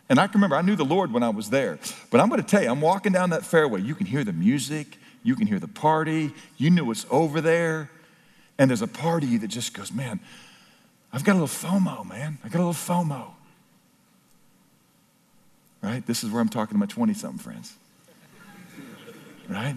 And 0.08 0.18
I 0.18 0.26
can 0.26 0.34
remember, 0.34 0.56
I 0.56 0.62
knew 0.62 0.76
the 0.76 0.84
Lord 0.84 1.12
when 1.12 1.22
I 1.22 1.30
was 1.30 1.50
there. 1.50 1.78
But 2.10 2.20
I'm 2.20 2.28
going 2.28 2.40
to 2.40 2.46
tell 2.46 2.62
you, 2.62 2.70
I'm 2.70 2.80
walking 2.80 3.12
down 3.12 3.30
that 3.30 3.44
fairway. 3.44 3.80
You 3.80 3.94
can 3.94 4.06
hear 4.06 4.22
the 4.22 4.32
music, 4.32 4.98
you 5.22 5.34
can 5.34 5.46
hear 5.46 5.58
the 5.58 5.68
party, 5.68 6.32
you 6.56 6.70
knew 6.70 6.84
what's 6.84 7.06
over 7.10 7.40
there. 7.40 7.90
And 8.58 8.70
there's 8.70 8.82
a 8.82 8.86
part 8.86 9.24
of 9.24 9.28
you 9.30 9.38
that 9.40 9.48
just 9.48 9.74
goes, 9.74 9.90
man, 9.90 10.20
I've 11.12 11.24
got 11.24 11.32
a 11.32 11.40
little 11.40 11.48
FOMO, 11.48 12.08
man. 12.08 12.38
I 12.44 12.48
got 12.48 12.60
a 12.60 12.66
little 12.66 12.72
FOMO. 12.72 13.30
Right? 15.82 16.06
This 16.06 16.22
is 16.22 16.30
where 16.30 16.40
I'm 16.40 16.48
talking 16.48 16.74
to 16.74 16.78
my 16.78 16.86
20 16.86 17.14
something 17.14 17.38
friends. 17.38 17.74
Right? 19.48 19.76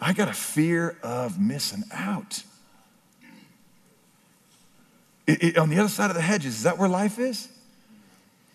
I 0.00 0.12
got 0.12 0.28
a 0.28 0.34
fear 0.34 0.96
of 1.02 1.38
missing 1.38 1.84
out. 1.92 2.42
It, 5.26 5.42
it, 5.42 5.58
on 5.58 5.68
the 5.68 5.78
other 5.78 5.88
side 5.88 6.10
of 6.10 6.16
the 6.16 6.22
hedges, 6.22 6.56
is 6.56 6.62
that 6.62 6.78
where 6.78 6.88
life 6.88 7.18
is? 7.18 7.48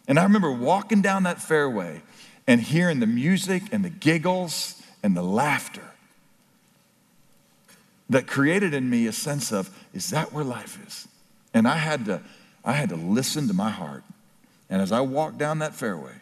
And 0.07 0.19
I 0.19 0.23
remember 0.23 0.51
walking 0.51 1.01
down 1.01 1.23
that 1.23 1.41
fairway 1.41 2.01
and 2.47 2.61
hearing 2.61 2.99
the 2.99 3.07
music 3.07 3.63
and 3.71 3.83
the 3.83 3.89
giggles 3.89 4.81
and 5.03 5.15
the 5.15 5.23
laughter 5.23 5.91
that 8.09 8.27
created 8.27 8.73
in 8.73 8.89
me 8.89 9.07
a 9.07 9.11
sense 9.11 9.51
of, 9.51 9.69
is 9.93 10.09
that 10.09 10.31
where 10.31 10.43
life 10.43 10.79
is? 10.85 11.07
And 11.53 11.67
I 11.67 11.77
had 11.77 12.05
to, 12.05 12.21
I 12.63 12.73
had 12.73 12.89
to 12.89 12.95
listen 12.95 13.47
to 13.47 13.53
my 13.53 13.69
heart. 13.69 14.03
And 14.69 14.81
as 14.81 14.91
I 14.91 15.01
walked 15.01 15.37
down 15.37 15.59
that 15.59 15.73
fairway, 15.73 16.13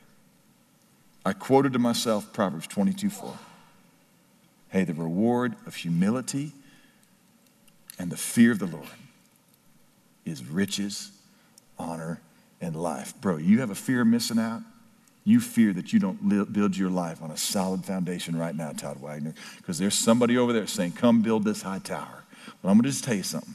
I 1.25 1.33
quoted 1.33 1.73
to 1.73 1.79
myself 1.79 2.31
Proverbs 2.33 2.67
22 2.67 3.09
4. 3.09 3.37
Hey, 4.73 4.85
the 4.85 4.95
reward 4.95 5.55
of 5.67 5.75
humility 5.75 6.51
and 7.99 8.11
the 8.11 8.17
fear 8.17 8.51
of 8.51 8.57
the 8.57 8.65
Lord 8.65 8.87
is 10.25 10.43
riches, 10.43 11.11
honor, 11.77 12.19
and 12.59 12.75
life. 12.75 13.13
Bro, 13.21 13.37
you 13.37 13.59
have 13.59 13.69
a 13.69 13.75
fear 13.75 14.01
of 14.01 14.07
missing 14.07 14.39
out? 14.39 14.61
You 15.25 15.39
fear 15.39 15.73
that 15.73 15.93
you 15.93 15.99
don't 15.99 16.27
build 16.51 16.75
your 16.75 16.89
life 16.89 17.21
on 17.21 17.29
a 17.29 17.37
solid 17.37 17.85
foundation 17.85 18.35
right 18.35 18.55
now, 18.55 18.71
Todd 18.71 18.99
Wagner, 18.99 19.35
because 19.57 19.77
there's 19.77 19.93
somebody 19.93 20.39
over 20.39 20.51
there 20.51 20.65
saying, 20.65 20.93
Come 20.93 21.21
build 21.21 21.43
this 21.43 21.61
high 21.61 21.77
tower. 21.77 22.23
But 22.63 22.69
I'm 22.69 22.77
going 22.77 22.85
to 22.85 22.89
just 22.89 23.03
tell 23.03 23.13
you 23.13 23.21
something. 23.21 23.53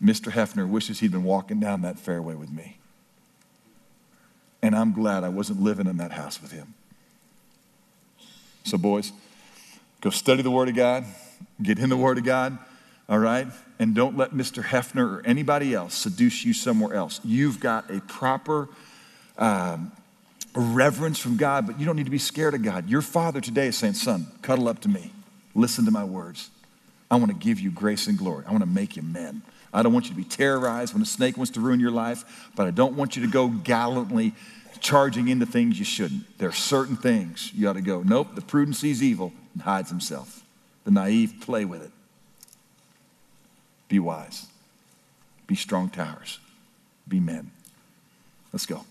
Mr. 0.00 0.30
Hefner 0.30 0.68
wishes 0.68 1.00
he'd 1.00 1.10
been 1.10 1.24
walking 1.24 1.58
down 1.58 1.82
that 1.82 1.98
fairway 1.98 2.36
with 2.36 2.52
me. 2.52 2.76
And 4.62 4.76
I'm 4.76 4.92
glad 4.92 5.24
I 5.24 5.28
wasn't 5.28 5.60
living 5.60 5.88
in 5.88 5.96
that 5.96 6.12
house 6.12 6.40
with 6.40 6.52
him. 6.52 6.74
So, 8.62 8.78
boys, 8.78 9.12
go 10.00 10.10
study 10.10 10.42
the 10.42 10.50
Word 10.50 10.68
of 10.68 10.74
God, 10.74 11.04
get 11.62 11.78
in 11.78 11.88
the 11.88 11.96
Word 11.96 12.18
of 12.18 12.24
God, 12.24 12.58
all 13.08 13.18
right? 13.18 13.46
And 13.78 13.94
don't 13.94 14.16
let 14.16 14.30
Mr. 14.30 14.62
Hefner 14.62 15.18
or 15.18 15.26
anybody 15.26 15.74
else 15.74 15.94
seduce 15.94 16.44
you 16.44 16.52
somewhere 16.52 16.94
else. 16.94 17.20
You've 17.24 17.60
got 17.60 17.90
a 17.90 18.00
proper 18.00 18.68
um, 19.38 19.92
reverence 20.54 21.18
from 21.18 21.36
God, 21.36 21.66
but 21.66 21.78
you 21.78 21.86
don't 21.86 21.96
need 21.96 22.06
to 22.06 22.10
be 22.10 22.18
scared 22.18 22.54
of 22.54 22.62
God. 22.62 22.88
Your 22.88 23.02
father 23.02 23.40
today 23.40 23.66
is 23.66 23.76
saying, 23.76 23.94
Son, 23.94 24.26
cuddle 24.42 24.68
up 24.68 24.80
to 24.80 24.88
me, 24.88 25.12
listen 25.54 25.84
to 25.84 25.90
my 25.90 26.04
words. 26.04 26.50
I 27.10 27.16
want 27.16 27.28
to 27.28 27.36
give 27.36 27.60
you 27.60 27.70
grace 27.70 28.06
and 28.08 28.18
glory. 28.18 28.44
I 28.46 28.50
want 28.50 28.62
to 28.62 28.68
make 28.68 28.96
you 28.96 29.02
men. 29.02 29.42
I 29.72 29.82
don't 29.82 29.92
want 29.92 30.06
you 30.06 30.12
to 30.12 30.16
be 30.16 30.24
terrorized 30.24 30.94
when 30.94 31.02
a 31.02 31.06
snake 31.06 31.36
wants 31.36 31.52
to 31.52 31.60
ruin 31.60 31.78
your 31.80 31.90
life, 31.90 32.50
but 32.56 32.66
I 32.66 32.70
don't 32.70 32.94
want 32.94 33.14
you 33.14 33.22
to 33.22 33.30
go 33.30 33.48
gallantly 33.48 34.32
charging 34.80 35.28
into 35.28 35.46
things 35.46 35.78
you 35.78 35.84
shouldn't. 35.84 36.38
There 36.38 36.48
are 36.48 36.52
certain 36.52 36.96
things 36.96 37.52
you 37.54 37.68
ought 37.68 37.74
to 37.74 37.80
go, 37.80 38.02
nope, 38.02 38.34
the 38.34 38.40
prudent 38.40 38.76
sees 38.76 39.02
evil 39.02 39.32
and 39.56 39.62
hides 39.62 39.88
himself. 39.88 40.42
The 40.84 40.90
naive 40.90 41.36
play 41.40 41.64
with 41.64 41.82
it. 41.82 41.90
Be 43.88 43.98
wise. 43.98 44.48
Be 45.46 45.54
strong 45.54 45.88
towers. 45.88 46.38
Be 47.08 47.20
men. 47.20 47.52
Let's 48.52 48.66
go. 48.66 48.84